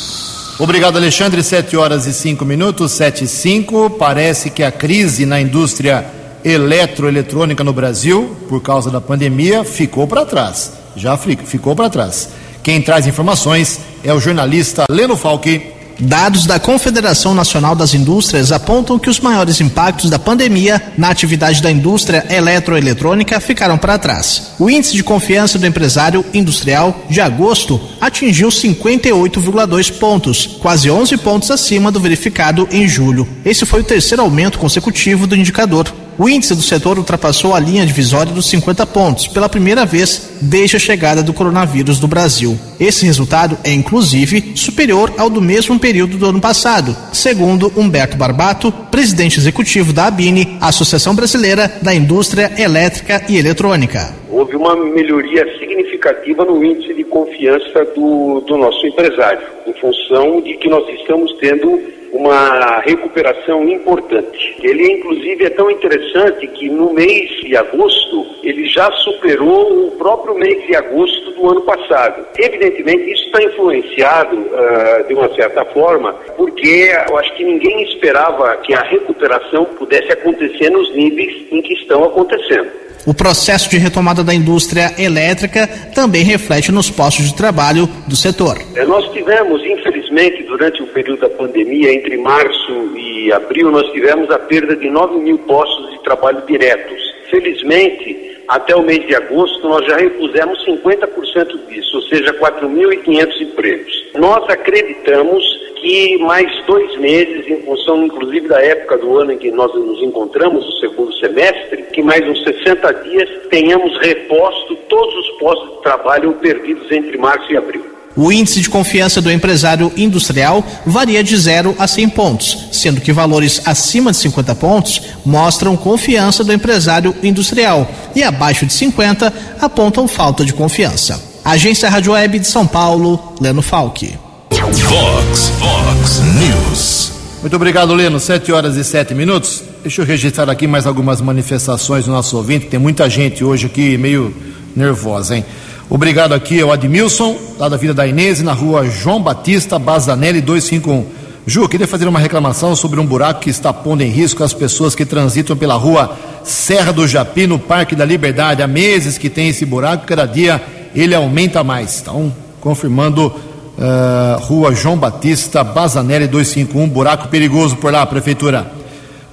Obrigado, 0.59 0.97
Alexandre. 0.97 1.43
Sete 1.43 1.77
horas 1.77 2.07
e 2.07 2.15
cinco 2.15 2.45
minutos, 2.45 2.93
sete 2.93 3.25
e 3.25 3.29
cinco. 3.29 3.91
Parece 3.91 4.49
que 4.49 4.63
a 4.63 4.73
crise 4.73 5.27
na 5.27 5.39
indústria 5.39 6.07
eletroeletrônica 6.43 7.63
no 7.63 7.75
Brasil, 7.75 8.35
por 8.49 8.63
causa 8.63 8.91
da 8.91 9.01
pandemia, 9.01 9.65
ficou 9.65 10.07
para 10.07 10.25
trás. 10.25 10.73
Já 10.97 11.19
ficou 11.19 11.77
para 11.77 11.91
trás. 11.91 12.31
Quem 12.63 12.81
traz 12.81 13.07
informações 13.07 13.81
é 14.03 14.15
o 14.15 14.21
jornalista 14.21 14.85
Leno 14.91 15.15
Falque. 15.15 15.76
Dados 15.99 16.45
da 16.45 16.61
Confederação 16.61 17.35
Nacional 17.35 17.75
das 17.75 17.95
Indústrias 17.95 18.53
apontam 18.53 18.99
que 18.99 19.09
os 19.09 19.19
maiores 19.19 19.61
impactos 19.61 20.11
da 20.11 20.19
pandemia 20.19 20.93
na 20.97 21.09
atividade 21.09 21.63
da 21.63 21.71
indústria 21.71 22.27
eletroeletrônica 22.29 23.41
ficaram 23.41 23.79
para 23.79 23.99
trás. 23.99 24.53
O 24.59 24.69
índice 24.69 24.95
de 24.95 25.03
confiança 25.03 25.59
do 25.59 25.67
empresário 25.67 26.25
industrial 26.35 27.05
de 27.09 27.21
agosto 27.21 27.81
atingiu 28.01 28.49
58,2 28.49 29.99
pontos, 29.99 30.59
quase 30.61 30.91
11 30.91 31.17
pontos 31.19 31.51
acima 31.51 31.91
do 31.91 32.01
verificado 32.01 32.69
em 32.71 32.87
julho. 32.87 33.27
Esse 33.45 33.65
foi 33.65 33.81
o 33.81 33.85
terceiro 33.85 34.23
aumento 34.23 34.59
consecutivo 34.59 35.27
do 35.27 35.35
indicador. 35.35 35.91
O 36.19 36.31
índice 36.31 36.55
do 36.55 36.63
setor 36.63 36.97
ultrapassou 36.97 37.55
a 37.55 37.61
linha 37.61 37.85
divisória 37.85 38.33
dos 38.33 38.49
50 38.49 38.87
pontos 38.87 39.29
pela 39.29 39.51
primeira 39.51 39.85
vez 39.85 40.31
desde 40.41 40.77
a 40.77 40.79
chegada 40.79 41.23
do 41.23 41.35
coronavírus 41.35 42.01
no 42.01 42.09
Brasil. 42.09 42.59
Esse 42.81 43.05
resultado 43.05 43.59
é, 43.63 43.71
inclusive, 43.73 44.53
superior 44.55 45.13
ao 45.19 45.29
do 45.29 45.43
mesmo 45.43 45.79
período 45.79 46.17
do 46.17 46.27
ano 46.27 46.41
passado, 46.41 46.97
segundo 47.13 47.71
Humberto 47.77 48.17
Barbato, 48.17 48.73
presidente 48.91 49.39
executivo 49.39 49.93
da 49.93 50.07
ABINE, 50.07 50.57
Associação 50.59 51.15
Brasileira 51.15 51.71
da 51.83 51.95
Indústria 51.95 52.51
Elétrica 52.57 53.23
e 53.29 53.37
Eletrônica. 53.37 54.15
Houve 54.31 54.57
uma 54.57 54.75
melhoria 54.75 55.47
significativa 55.59 56.47
no 56.47 56.65
índice 56.65 56.95
de 56.95 57.05
confiança 57.05 57.85
do, 57.95 58.41
do 58.41 58.57
nosso 58.57 58.87
empresário, 58.87 59.47
em 59.67 59.73
função 59.75 60.41
de 60.41 60.55
que 60.55 60.69
nós 60.69 60.89
estamos 60.99 61.31
tendo 61.39 61.96
uma 62.13 62.81
recuperação 62.81 63.69
importante. 63.69 64.57
Ele, 64.63 64.93
inclusive, 64.93 65.45
é 65.45 65.51
tão 65.51 65.71
interessante 65.71 66.47
que 66.49 66.69
no 66.69 66.93
mês 66.93 67.31
de 67.41 67.57
agosto 67.57 68.27
ele 68.43 68.67
já 68.67 68.91
superou 68.93 69.89
o 69.89 69.91
próprio 69.93 70.35
mês 70.35 70.65
de 70.67 70.77
agosto 70.77 71.33
do 71.33 71.51
ano 71.51 71.63
passado. 71.63 72.27
Evidentemente, 72.39 73.13
isso 73.13 73.25
está 73.27 73.43
influenciado 73.43 74.37
uh, 74.37 75.09
de 75.09 75.15
uma 75.15 75.35
certa 75.35 75.65
forma, 75.67 76.13
porque 76.37 76.91
eu 77.09 77.19
acho 77.19 77.35
que 77.35 77.45
ninguém 77.45 77.83
esperava 77.85 78.57
que 78.59 78.73
a 78.75 78.83
recuperação 78.83 79.65
pudesse 79.65 80.13
acontecer 80.13 80.71
nos 80.71 80.95
níveis 80.95 81.47
em 81.51 81.61
que 81.63 81.75
estão 81.75 82.05
acontecendo. 82.05 82.86
O 83.07 83.15
processo 83.15 83.71
de 83.71 83.79
retomada 83.79 84.25
da 84.25 84.35
indústria 84.35 84.93
elétrica 84.99 85.69
também 85.95 86.25
reflete 86.25 86.73
nos 86.73 86.91
postos 86.91 87.27
de 87.27 87.37
trabalho 87.37 87.89
do 88.09 88.17
setor. 88.17 88.59
É, 88.75 88.85
nós 88.85 89.09
tivemos, 89.13 89.65
infelizmente, 89.65 90.43
durante 90.43 90.83
o 90.83 90.89
período 90.89 91.21
da 91.21 91.29
pandemia, 91.29 91.95
entre 91.95 92.17
março 92.17 92.73
e 92.97 93.33
abril, 93.33 93.71
nós 93.71 93.89
tivemos 93.93 94.29
a 94.33 94.41
perda 94.41 94.75
de 94.75 94.91
9 94.91 95.21
mil 95.21 95.39
postos 95.39 95.93
de 95.93 96.03
trabalho 96.03 96.43
diretos. 96.49 97.01
Felizmente, 97.31 98.26
até 98.49 98.75
o 98.75 98.83
mês 98.83 99.07
de 99.07 99.15
agosto, 99.15 99.69
nós 99.69 99.85
já 99.87 99.97
repusemos 99.97 100.65
50% 100.67 101.67
disso, 101.69 101.97
ou 101.97 102.03
seja, 102.03 102.33
4.500 102.35 103.41
empregos. 103.41 104.07
Nós 104.15 104.49
acreditamos 104.49 105.45
que 105.77 106.19
mais 106.19 106.65
dois 106.67 106.97
meses, 106.97 107.47
em 107.49 107.63
função 107.63 108.05
inclusive 108.05 108.49
da 108.49 108.61
época 108.61 108.99
do 108.99 109.19
ano 109.19 109.33
em 109.33 109.39
que 109.39 109.51
nós 109.51 109.73
nos 109.75 110.03
encontramos, 110.03 110.67
o 110.67 110.81
segundo 110.81 111.13
semestre, 111.15 111.83
que 111.93 112.03
mais 112.03 112.27
uns 112.27 112.43
60 112.43 112.93
dias 112.95 113.29
tenhamos 113.51 113.97
reposto 113.99 114.77
todos 114.89 115.15
os 115.15 115.31
postos 115.39 115.77
de 115.77 115.83
trabalho 115.83 116.33
perdidos 116.35 116.91
entre 116.91 117.19
março 117.19 117.53
e 117.53 117.57
abril. 117.57 117.96
O 118.17 118.33
índice 118.33 118.63
de 118.63 118.71
confiança 118.71 119.21
do 119.21 119.31
empresário 119.31 119.93
industrial 119.95 120.65
varia 120.87 121.23
de 121.23 121.37
0 121.37 121.77
a 121.79 121.87
100 121.87 122.09
pontos, 122.09 122.69
sendo 122.73 123.01
que 123.01 123.13
valores 123.13 123.61
acima 123.67 124.11
de 124.11 124.17
50 124.17 124.55
pontos 124.55 125.03
mostram 125.25 125.77
confiança 125.77 126.43
do 126.43 126.53
empresário 126.53 127.15
industrial 127.23 127.87
e 128.15 128.23
abaixo 128.23 128.65
de 128.65 128.73
50 128.73 129.33
apontam 129.61 130.09
falta 130.09 130.47
de 130.47 130.55
confiança. 130.55 131.23
Agência 131.45 131.91
Rádio 131.91 132.13
Web 132.13 132.39
de 132.39 132.47
São 132.47 132.67
Paulo, 132.67 133.35
Leno 133.39 133.61
Falque. 133.61 134.19
Vox, 134.51 135.53
Vox 135.61 136.21
News. 136.39 137.13
Muito 137.43 137.55
obrigado, 137.55 137.95
Leno. 137.95 138.19
Sete 138.19 138.51
horas 138.51 138.77
e 138.77 138.83
sete 138.83 139.15
minutos. 139.15 139.63
Deixa 139.83 140.01
eu 140.01 140.07
registrar 140.07 140.51
aqui 140.51 140.67
mais 140.67 140.87
algumas 140.87 141.21
manifestações 141.21 142.07
do 142.07 142.11
nosso 142.11 142.37
ouvinte. 142.37 142.67
Tem 142.67 142.81
muita 142.81 143.09
gente 143.09 143.45
hoje 143.45 143.67
aqui 143.67 143.97
meio 143.97 144.35
nervosa, 144.75 145.37
hein? 145.37 145.45
Obrigado 145.89 146.35
aqui 146.35 146.61
ao 146.61 146.73
Admilson, 146.73 147.39
lá 147.59 147.69
da 147.69 147.77
Vida 147.77 147.95
da 147.95 148.05
Inês, 148.05 148.43
na 148.43 148.53
rua 148.53 148.91
João 148.91 149.23
Batista, 149.23 149.79
Bazanelli 149.79 150.41
251. 150.41 151.07
Ju, 151.47 151.69
queria 151.69 151.87
fazer 151.87 152.09
uma 152.09 152.19
reclamação 152.19 152.75
sobre 152.75 152.99
um 152.99 153.07
buraco 153.07 153.39
que 153.43 153.51
está 153.51 153.73
pondo 153.73 154.03
em 154.03 154.09
risco 154.09 154.43
as 154.43 154.53
pessoas 154.53 154.97
que 154.97 155.05
transitam 155.07 155.57
pela 155.57 155.75
rua 155.75 156.17
Serra 156.43 156.93
do 156.93 157.07
Japi, 157.07 157.47
no 157.47 157.57
Parque 157.57 157.95
da 157.95 158.05
Liberdade. 158.05 158.63
Há 158.63 158.67
meses 158.67 159.17
que 159.17 159.31
tem 159.31 159.51
esse 159.51 159.65
buraco, 159.65 160.07
cada 160.07 160.27
dia 160.27 160.61
ele 160.93 161.15
aumenta 161.15 161.63
mais. 161.63 162.01
Então, 162.01 162.35
confirmando, 162.61 163.27
uh, 163.29 164.41
rua 164.41 164.75
João 164.75 164.97
Batista, 164.97 165.63
Bazanelli 165.63 166.27
251, 166.27 166.89
buraco 166.89 167.29
perigoso 167.29 167.77
por 167.77 167.93
lá, 167.93 168.05
Prefeitura. 168.05 168.73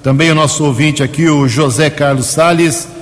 Também 0.04 0.30
o 0.30 0.36
nosso 0.36 0.62
ouvinte 0.64 1.02
aqui, 1.02 1.28
o 1.28 1.48
José 1.48 1.90
Carlos 1.90 2.26
Sales. 2.26 2.93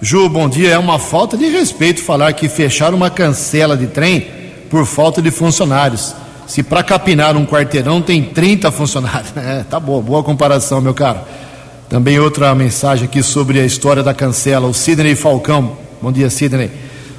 Ju, 0.00 0.28
bom 0.28 0.48
dia. 0.48 0.70
É 0.70 0.78
uma 0.78 0.98
falta 0.98 1.36
de 1.36 1.46
respeito 1.48 2.02
falar 2.02 2.32
que 2.32 2.48
fecharam 2.48 2.96
uma 2.96 3.10
cancela 3.10 3.76
de 3.76 3.88
trem 3.88 4.26
por 4.70 4.86
falta 4.86 5.20
de 5.20 5.30
funcionários. 5.30 6.14
Se 6.46 6.62
para 6.62 6.84
capinar 6.84 7.36
um 7.36 7.44
quarteirão 7.44 8.00
tem 8.00 8.22
30 8.22 8.70
funcionários. 8.70 9.32
É, 9.36 9.64
tá 9.68 9.80
boa, 9.80 10.00
boa 10.00 10.22
comparação, 10.22 10.80
meu 10.80 10.94
caro. 10.94 11.20
Também 11.88 12.18
outra 12.20 12.54
mensagem 12.54 13.06
aqui 13.06 13.22
sobre 13.22 13.60
a 13.60 13.64
história 13.64 14.02
da 14.02 14.14
cancela. 14.14 14.68
O 14.68 14.74
Sidney 14.74 15.16
Falcão. 15.16 15.76
Bom 16.00 16.12
dia, 16.12 16.30
Sidney. 16.30 16.70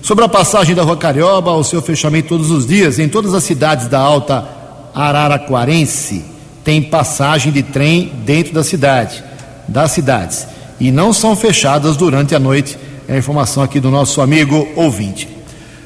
Sobre 0.01 0.23
a 0.23 0.29
passagem 0.29 0.73
da 0.73 0.83
Rua 0.83 0.95
Carioba, 0.95 1.51
o 1.51 1.63
seu 1.63 1.81
fechamento 1.81 2.29
todos 2.29 2.49
os 2.49 2.65
dias, 2.65 2.97
em 2.97 3.09
todas 3.09 3.33
as 3.33 3.43
cidades 3.43 3.87
da 3.87 3.99
Alta 3.99 4.47
Araraquarense, 4.95 6.23
tem 6.63 6.81
passagem 6.81 7.51
de 7.51 7.61
trem 7.61 8.13
dentro 8.25 8.53
da 8.53 8.63
cidade, 8.63 9.21
das 9.67 9.91
cidades. 9.91 10.47
E 10.79 10.91
não 10.91 11.11
são 11.11 11.35
fechadas 11.35 11.97
durante 11.97 12.33
a 12.33 12.39
noite. 12.39 12.77
É 13.07 13.15
a 13.15 13.17
informação 13.17 13.63
aqui 13.63 13.79
do 13.79 13.89
nosso 13.89 14.21
amigo 14.21 14.67
ouvinte. 14.75 15.27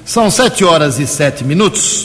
São 0.06 0.30
sete 0.30 0.64
horas 0.64 1.00
e 1.00 1.08
sete 1.08 1.44
minutos. 1.44 2.04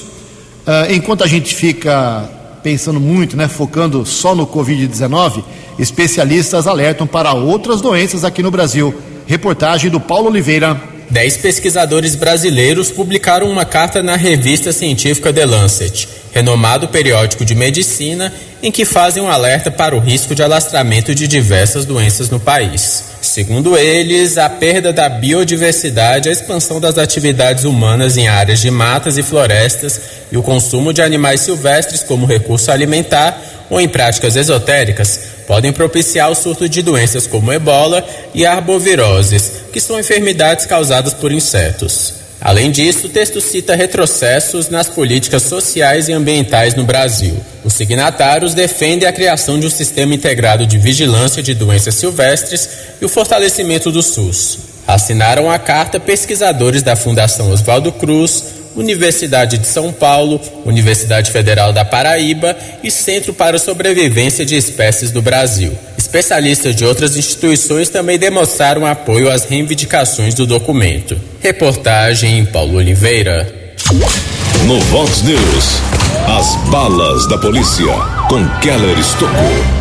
Uh, 0.66 0.92
enquanto 0.92 1.24
a 1.24 1.26
gente 1.26 1.54
fica 1.54 2.28
pensando 2.62 3.00
muito, 3.00 3.36
né, 3.36 3.48
focando 3.48 4.04
só 4.04 4.34
no 4.34 4.46
Covid-19, 4.46 5.42
especialistas 5.78 6.66
alertam 6.66 7.06
para 7.06 7.32
outras 7.32 7.80
doenças 7.80 8.24
aqui 8.24 8.42
no 8.42 8.50
Brasil. 8.50 8.94
Reportagem 9.26 9.90
do 9.90 10.00
Paulo 10.00 10.28
Oliveira. 10.28 10.80
Dez 11.10 11.38
pesquisadores 11.38 12.14
brasileiros 12.14 12.90
publicaram 12.90 13.50
uma 13.50 13.64
carta 13.64 14.02
na 14.02 14.14
revista 14.14 14.72
científica 14.72 15.32
The 15.32 15.46
Lancet, 15.46 16.06
renomado 16.32 16.88
periódico 16.88 17.46
de 17.46 17.54
medicina, 17.54 18.30
em 18.62 18.72
que 18.72 18.84
fazem 18.84 19.22
um 19.22 19.30
alerta 19.30 19.70
para 19.70 19.94
o 19.94 20.00
risco 20.00 20.34
de 20.34 20.42
alastramento 20.42 21.14
de 21.14 21.28
diversas 21.28 21.84
doenças 21.84 22.28
no 22.28 22.40
país. 22.40 23.04
Segundo 23.20 23.76
eles, 23.76 24.38
a 24.38 24.48
perda 24.48 24.92
da 24.92 25.08
biodiversidade, 25.08 26.28
a 26.28 26.32
expansão 26.32 26.80
das 26.80 26.98
atividades 26.98 27.64
humanas 27.64 28.16
em 28.16 28.26
áreas 28.26 28.60
de 28.60 28.70
matas 28.70 29.18
e 29.18 29.22
florestas 29.22 30.00
e 30.32 30.36
o 30.36 30.42
consumo 30.42 30.92
de 30.92 31.02
animais 31.02 31.40
silvestres 31.40 32.02
como 32.02 32.26
recurso 32.26 32.70
alimentar 32.70 33.40
ou 33.70 33.80
em 33.80 33.88
práticas 33.88 34.34
esotéricas 34.34 35.20
podem 35.46 35.72
propiciar 35.72 36.30
o 36.30 36.34
surto 36.34 36.68
de 36.68 36.82
doenças 36.82 37.26
como 37.26 37.52
ebola 37.52 38.04
e 38.34 38.44
arboviroses, 38.44 39.52
que 39.72 39.80
são 39.80 39.98
enfermidades 39.98 40.66
causadas 40.66 41.14
por 41.14 41.32
insetos. 41.32 42.14
Além 42.40 42.70
disso, 42.70 43.06
o 43.06 43.10
texto 43.10 43.40
cita 43.40 43.74
retrocessos 43.74 44.68
nas 44.68 44.88
políticas 44.88 45.42
sociais 45.42 46.08
e 46.08 46.12
ambientais 46.12 46.74
no 46.74 46.84
Brasil. 46.84 47.36
Os 47.64 47.74
signatários 47.74 48.54
defendem 48.54 49.08
a 49.08 49.12
criação 49.12 49.58
de 49.58 49.66
um 49.66 49.70
sistema 49.70 50.14
integrado 50.14 50.64
de 50.64 50.78
vigilância 50.78 51.42
de 51.42 51.52
doenças 51.52 51.96
silvestres 51.96 52.68
e 53.00 53.04
o 53.04 53.08
fortalecimento 53.08 53.90
do 53.90 54.02
SUS. 54.02 54.58
Assinaram 54.86 55.50
a 55.50 55.58
carta 55.58 56.00
pesquisadores 56.00 56.82
da 56.82 56.96
Fundação 56.96 57.50
Oswaldo 57.50 57.92
Cruz, 57.92 58.44
Universidade 58.78 59.58
de 59.58 59.66
São 59.66 59.92
Paulo, 59.92 60.40
Universidade 60.64 61.32
Federal 61.32 61.72
da 61.72 61.84
Paraíba 61.84 62.56
e 62.82 62.92
Centro 62.92 63.34
para 63.34 63.56
a 63.56 63.58
Sobrevivência 63.58 64.46
de 64.46 64.54
Espécies 64.54 65.10
do 65.10 65.20
Brasil. 65.20 65.76
Especialistas 65.98 66.76
de 66.76 66.84
outras 66.84 67.16
instituições 67.16 67.88
também 67.88 68.18
demonstraram 68.18 68.86
apoio 68.86 69.30
às 69.30 69.44
reivindicações 69.44 70.32
do 70.32 70.46
documento. 70.46 71.18
Reportagem 71.40 72.46
Paulo 72.46 72.76
Oliveira. 72.76 73.52
No 74.64 74.78
Vox 74.80 75.22
News, 75.22 75.82
as 76.38 76.54
balas 76.70 77.26
da 77.26 77.36
polícia 77.36 77.92
com 78.28 78.48
Keller 78.60 78.96
Estocou. 78.96 79.78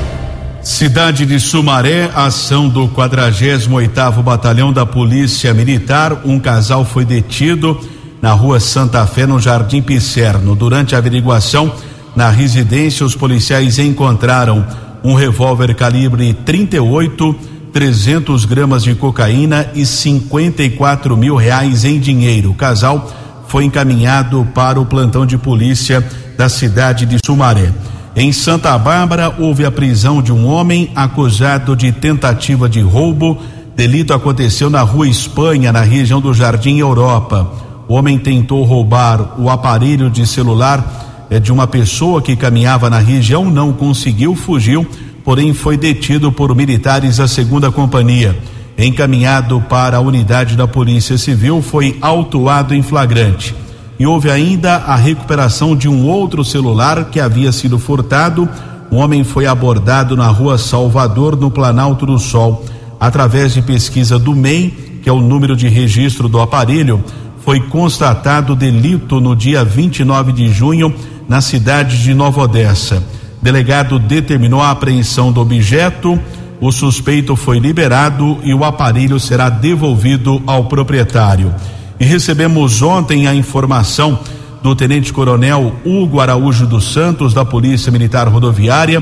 Cidade 0.64 1.26
de 1.26 1.40
Sumaré, 1.40 2.10
ação 2.16 2.68
do 2.68 2.88
48º 2.90 4.24
Batalhão 4.24 4.74
da 4.74 4.86
Polícia 4.86 5.54
Militar, 5.54 6.24
um 6.26 6.40
casal 6.40 6.84
foi 6.84 7.06
detido 7.06 7.80
na 8.22 8.34
rua 8.34 8.60
Santa 8.60 9.06
Fé, 9.06 9.26
no 9.26 9.40
Jardim 9.40 9.82
Picerno. 9.82 10.56
Durante 10.56 10.96
a 10.96 10.98
averiguação 10.98 11.72
na 12.16 12.30
residência, 12.30 13.06
os 13.06 13.16
policiais 13.16 13.78
encontraram 13.80 14.66
um 15.04 15.14
revólver 15.14 15.74
calibre 15.76 16.34
38, 16.34 17.36
300 17.72 18.46
gramas 18.46 18.84
de 18.84 18.96
cocaína 18.96 19.70
e 19.76 19.86
54 19.86 21.16
mil 21.16 21.36
reais 21.36 21.86
em 21.86 22.00
dinheiro. 22.00 22.52
O 22.52 22.56
casal 22.56 23.12
foi 23.48 23.64
encaminhado 23.66 24.48
para 24.54 24.80
o 24.80 24.86
plantão 24.86 25.26
de 25.26 25.38
polícia 25.38 26.06
da 26.38 26.50
cidade 26.50 27.06
de 27.06 27.18
Sumaré. 27.26 27.72
Em 28.16 28.34
Santa 28.34 28.76
Bárbara, 28.78 29.36
houve 29.38 29.64
a 29.64 29.72
prisão 29.72 30.22
de 30.24 30.34
um 30.34 30.48
homem 30.48 30.92
acusado 30.96 31.76
de 31.76 31.92
tentativa 31.92 32.68
de 32.68 32.82
roubo. 32.82 33.38
Delito 33.76 34.12
aconteceu 34.12 34.72
na 34.72 34.82
Rua 34.82 35.08
Espanha, 35.08 35.72
na 35.72 35.82
região 35.82 36.20
do 36.20 36.34
Jardim 36.34 36.80
Europa. 36.80 37.67
O 37.88 37.94
homem 37.94 38.18
tentou 38.18 38.64
roubar 38.64 39.40
o 39.40 39.50
aparelho 39.50 40.10
de 40.10 40.28
celular 40.28 41.26
é, 41.30 41.40
de 41.40 41.52
uma 41.52 41.66
pessoa 41.66 42.22
que 42.22 42.36
caminhava 42.36 42.90
na 42.90 43.00
região, 43.00 43.46
não 43.46 43.72
conseguiu, 43.72 44.36
fugiu, 44.36 44.86
porém 45.24 45.54
foi 45.54 45.78
detido 45.78 46.32
por 46.32 46.54
militares 46.54 47.18
da 47.18 47.28
segunda 47.28 47.72
companhia. 47.72 48.38
Encaminhado 48.78 49.62
para 49.70 49.98
a 49.98 50.02
unidade 50.02 50.56
da 50.56 50.68
Polícia 50.68 51.18
Civil, 51.18 51.62
foi 51.62 51.98
autuado 52.02 52.76
em 52.76 52.82
flagrante. 52.82 53.56
E 53.98 54.06
houve 54.06 54.30
ainda 54.30 54.76
a 54.76 54.96
recuperação 54.96 55.76
de 55.76 55.90
um 55.90 56.06
outro 56.06 56.44
celular 56.44 57.06
que 57.06 57.20
havia 57.20 57.52
sido 57.52 57.80
furtado. 57.80 58.48
Um 58.92 58.98
homem 58.98 59.24
foi 59.24 59.48
abordado 59.48 60.16
na 60.16 60.28
rua 60.28 60.58
Salvador, 60.58 61.36
no 61.36 61.50
Planalto 61.50 62.06
do 62.06 62.20
Sol. 62.20 62.64
Através 63.00 63.54
de 63.54 63.62
pesquisa 63.62 64.20
do 64.20 64.36
MEI, 64.36 65.00
que 65.02 65.10
é 65.10 65.12
o 65.12 65.22
número 65.22 65.56
de 65.56 65.68
registro 65.68 66.30
do 66.30 66.40
aparelho, 66.40 67.04
foi 67.48 67.62
constatado 67.62 68.58
delito 68.58 69.22
no 69.22 69.34
dia 69.34 69.64
29 69.64 70.34
de 70.34 70.52
junho 70.52 70.94
na 71.30 71.40
cidade 71.40 72.04
de 72.04 72.14
Nova 72.14 72.42
Odessa. 72.42 73.02
Delegado 73.42 73.98
determinou 73.98 74.62
a 74.62 74.70
apreensão 74.70 75.32
do 75.32 75.40
objeto, 75.40 76.20
o 76.60 76.74
suspeito 76.74 77.38
foi 77.38 77.58
liberado 77.58 78.38
e 78.44 78.54
o 78.54 78.66
aparelho 78.66 79.18
será 79.18 79.50
devolvido 79.50 80.44
ao 80.46 80.66
proprietário. 80.66 81.56
E 81.98 82.04
recebemos 82.04 82.82
ontem 82.82 83.28
a 83.28 83.34
informação 83.34 84.20
do 84.62 84.76
Tenente 84.76 85.14
Coronel 85.14 85.74
Hugo 85.86 86.20
Araújo 86.20 86.68
dos 86.68 86.92
Santos, 86.92 87.34
da 87.34 87.46
Polícia 87.46 87.90
Militar 87.94 88.28
Rodoviária. 88.28 89.02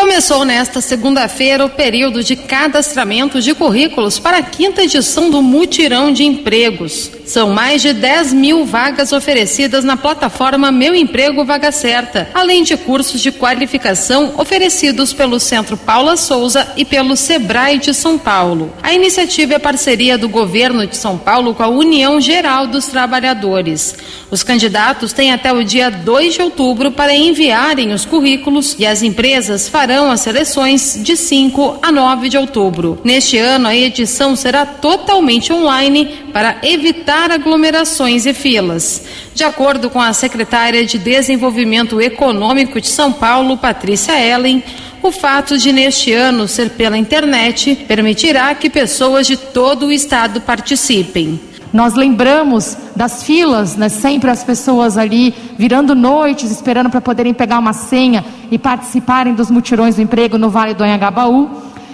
Começou 0.02 0.44
nesta 0.44 0.82
segunda-feira 0.82 1.64
o 1.64 1.70
período 1.70 2.24
de 2.24 2.36
cadastramento 2.36 3.40
de 3.40 3.54
currículos 3.54 4.18
para 4.18 4.38
a 4.38 4.42
quinta 4.42 4.82
edição 4.82 5.30
do 5.30 5.44
Mutirão 5.44 6.12
de 6.12 6.24
Empregos. 6.24 7.12
São 7.24 7.52
mais 7.52 7.84
de 7.84 7.94
10 7.94 8.34
mil 8.34 8.66
vagas 8.66 9.14
oferecidas 9.14 9.86
na 9.86 9.96
plataforma 9.96 10.72
Meu 10.72 10.96
Emprego 10.96 11.46
Vaga 11.46 11.72
Certa, 11.72 12.28
além 12.34 12.64
de 12.64 12.76
cursos 12.76 13.22
de 13.22 13.32
qualificação 13.32 14.34
oferecidos 14.38 15.14
pelo 15.14 15.40
Centro 15.40 15.78
Paula 15.78 16.18
Souza 16.18 16.74
e 16.76 16.84
pelo 16.84 17.16
Sebrae 17.16 17.78
de 17.78 17.94
São 17.94 18.18
Paulo. 18.18 18.74
A 18.82 18.94
iniciativa 18.94 19.54
é 19.54 19.60
parceria 19.60 20.18
do 20.18 20.28
governo 20.28 20.86
de 20.88 20.98
São 20.98 21.16
Paulo 21.16 21.54
com 21.54 21.62
a 21.64 21.70
União 21.70 22.20
Geral 22.20 22.66
dos 22.66 22.88
Trabalhadores. 22.88 23.96
Os 24.32 24.42
candidatos 24.42 25.14
têm 25.14 25.32
até 25.32 25.54
o 25.54 25.64
dia 25.64 25.92
2 25.92 26.34
de 26.34 26.42
outubro 26.42 26.92
para 26.92 27.16
enviarem 27.16 27.94
os 27.94 28.04
currículos 28.04 28.76
e 28.80 28.86
as 28.86 29.04
empresas 29.04 29.70
farão 29.70 29.91
as 29.92 30.22
seleções 30.22 30.98
de 31.02 31.18
5 31.18 31.80
a 31.82 31.92
9 31.92 32.30
de 32.30 32.38
outubro. 32.38 33.00
Neste 33.04 33.38
ano, 33.38 33.68
a 33.68 33.76
edição 33.76 34.36
será 34.36 34.66
totalmente 34.66 35.52
online 35.52 36.26
para 36.32 36.58
evitar 36.64 37.32
aglomerações 37.32 38.26
e 38.26 38.34
filas. 38.34 39.04
De 39.34 39.44
acordo 39.44 39.90
com 39.90 40.00
a 40.00 40.14
secretária 40.14 40.86
de 40.86 40.98
Desenvolvimento 40.98 42.00
Econômico 42.00 42.80
de 42.80 42.88
São 42.88 43.12
Paulo, 43.12 43.58
Patrícia 43.58 44.14
Ellen, 44.18 44.64
o 45.04 45.12
fato 45.12 45.58
de 45.58 45.74
neste 45.74 46.14
ano 46.14 46.48
ser 46.48 46.70
pela 46.72 46.98
internet 46.98 47.76
permitirá 47.88 48.54
que 48.56 48.70
pessoas 48.70 49.28
de 49.28 49.36
todo 49.36 49.88
o 49.88 49.92
estado 49.92 50.40
participem. 50.40 51.51
Nós 51.74 51.94
lembramos 51.94 52.78
das 52.96 53.24
filas, 53.24 53.78
né, 53.78 53.88
sempre 53.88 54.30
as 54.30 54.44
pessoas 54.44 54.98
ali 54.98 55.34
virando 55.58 55.96
noites, 55.96 56.52
esperando 56.52 56.90
para 56.90 57.00
poderem 57.00 57.34
pegar 57.34 57.60
uma 57.60 57.72
senha 57.72 58.26
e 58.52 58.58
participarem 58.58 59.34
dos 59.34 59.50
mutirões 59.50 59.96
do 59.96 60.02
emprego 60.02 60.38
no 60.38 60.50
Vale 60.50 60.74
do 60.74 60.84
Anhangabaú. 60.84 61.50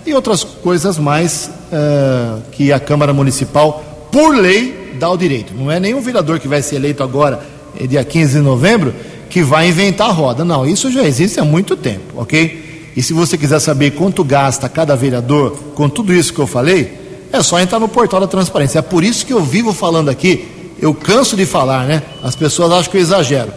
E 0.08 0.14
outras 0.16 0.44
coisas 0.44 0.98
mais 0.98 1.52
uh, 1.72 2.42
que 2.52 2.74
a 2.74 2.80
Câmara 2.80 3.14
Municipal, 3.14 4.10
por 4.12 4.36
lei, 4.36 4.96
dá 5.00 5.08
o 5.08 5.16
direito. 5.16 5.54
Não 5.54 5.70
é 5.70 5.80
nenhum 5.80 6.02
vereador 6.02 6.40
que 6.40 6.48
vai 6.48 6.64
ser 6.64 6.78
eleito 6.78 7.04
agora, 7.04 7.40
eh, 7.80 7.86
dia 7.86 8.04
15 8.04 8.40
de 8.40 8.40
novembro, 8.40 8.92
que 9.30 9.44
vai 9.44 9.70
inventar 9.70 10.10
a 10.10 10.12
roda. 10.12 10.44
Não, 10.44 10.66
isso 10.66 10.92
já 10.92 11.04
existe 11.04 11.40
há 11.40 11.46
muito 11.46 11.78
tempo, 11.78 12.14
ok? 12.20 12.71
E 12.96 13.02
se 13.02 13.14
você 13.14 13.38
quiser 13.38 13.60
saber 13.60 13.92
quanto 13.92 14.24
gasta 14.24 14.68
cada 14.68 14.96
vereador 14.96 15.58
com 15.76 15.88
tudo 15.88 16.14
isso 16.14 16.34
que 16.34 16.40
eu 16.40 16.48
falei, 16.48 17.00
é 17.32 17.42
só 17.42 17.60
entrar 17.60 17.80
no 17.80 17.88
portal 17.88 18.20
da 18.20 18.28
transparência. 18.28 18.80
É 18.80 18.82
por 18.82 19.04
isso 19.04 19.26
que 19.26 19.34
eu 19.34 19.44
vivo 19.44 19.74
falando 19.74 20.10
aqui, 20.10 20.48
eu 20.82 20.94
canso 20.94 21.36
de 21.36 21.46
falar, 21.46 21.86
né? 21.86 22.04
As 22.22 22.36
pessoas 22.36 22.72
acham 22.72 22.92
que 22.92 22.98
eu 22.98 23.02
exagero. 23.02 23.54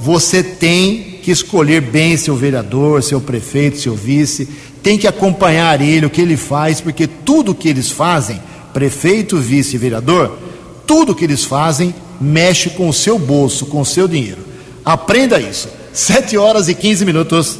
Você 0.00 0.42
tem 0.42 1.18
que 1.22 1.30
escolher 1.30 1.80
bem 1.80 2.16
seu 2.16 2.34
vereador, 2.34 3.02
seu 3.02 3.20
prefeito, 3.20 3.78
seu 3.78 3.94
vice, 3.94 4.48
tem 4.82 4.96
que 4.96 5.06
acompanhar 5.06 5.80
ele, 5.80 6.06
o 6.06 6.10
que 6.10 6.20
ele 6.20 6.36
faz, 6.36 6.80
porque 6.80 7.06
tudo 7.06 7.54
que 7.54 7.68
eles 7.68 7.90
fazem, 7.90 8.40
prefeito, 8.72 9.36
vice 9.36 9.76
vereador, 9.76 10.38
tudo 10.86 11.14
que 11.14 11.24
eles 11.24 11.44
fazem 11.44 11.94
mexe 12.20 12.70
com 12.70 12.88
o 12.88 12.92
seu 12.92 13.18
bolso, 13.18 13.66
com 13.66 13.80
o 13.80 13.86
seu 13.86 14.08
dinheiro. 14.08 14.38
Aprenda 14.84 15.38
isso. 15.38 15.68
7 15.92 16.38
horas 16.38 16.68
e 16.68 16.74
15 16.74 17.04
minutos. 17.04 17.58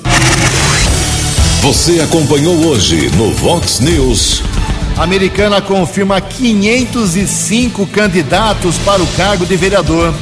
Você 1.62 2.00
acompanhou 2.00 2.54
hoje 2.66 3.11
no 3.16 3.32
Vox 3.34 3.80
News. 3.80 4.44
Americana 4.96 5.61
confirma 5.61 6.20
505 6.20 7.84
candidatos 7.88 8.78
para 8.78 9.02
o 9.02 9.06
cargo 9.09 9.44
de 9.44 9.56
vereador. 9.56 10.14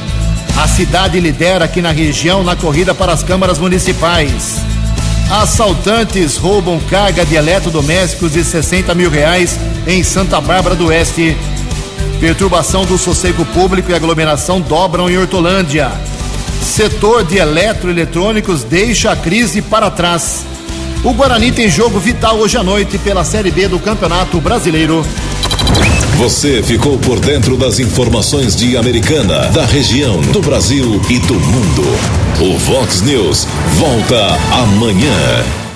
A 0.57 0.67
cidade 0.67 1.19
lidera 1.19 1.65
aqui 1.65 1.79
na 1.79 1.91
região 1.91 2.43
na 2.43 2.55
corrida 2.55 2.93
para 2.95 3.13
as 3.13 3.21
câmaras 3.21 3.59
municipais. 3.59 4.55
Assaltantes 5.29 6.37
roubam 6.37 6.79
carga 6.89 7.23
de 7.23 7.35
eletrodomésticos 7.35 8.33
de 8.33 8.43
60 8.43 8.95
mil 8.95 9.11
reais 9.11 9.59
em 9.85 10.03
Santa 10.03 10.41
Bárbara 10.41 10.75
do 10.75 10.87
Oeste. 10.87 11.37
Perturbação 12.19 12.83
do 12.83 12.97
sossego 12.97 13.45
público 13.45 13.91
e 13.91 13.93
aglomeração 13.93 14.59
dobram 14.59 15.07
em 15.07 15.17
Hortolândia. 15.19 15.91
Setor 16.63 17.23
de 17.23 17.37
eletroeletrônicos 17.37 18.63
deixa 18.63 19.11
a 19.11 19.15
crise 19.15 19.61
para 19.61 19.91
trás. 19.91 20.56
O 21.03 21.13
Guarani 21.13 21.51
tem 21.51 21.69
jogo 21.69 21.99
vital 21.99 22.37
hoje 22.37 22.57
à 22.57 22.63
noite 22.63 22.97
pela 22.97 23.23
Série 23.23 23.51
B 23.51 23.67
do 23.67 23.79
Campeonato 23.79 24.41
Brasileiro. 24.41 25.05
Você 26.17 26.63
ficou 26.63 26.97
por 26.97 27.19
dentro 27.19 27.55
das 27.55 27.79
informações 27.79 28.55
de 28.55 28.75
Americana, 28.75 29.47
da 29.49 29.65
região, 29.65 30.19
do 30.19 30.41
Brasil 30.41 30.99
e 31.09 31.19
do 31.19 31.35
mundo. 31.35 31.83
O 32.41 32.57
Vox 32.57 33.01
News 33.01 33.47
volta 33.77 34.37
amanhã. 34.51 35.66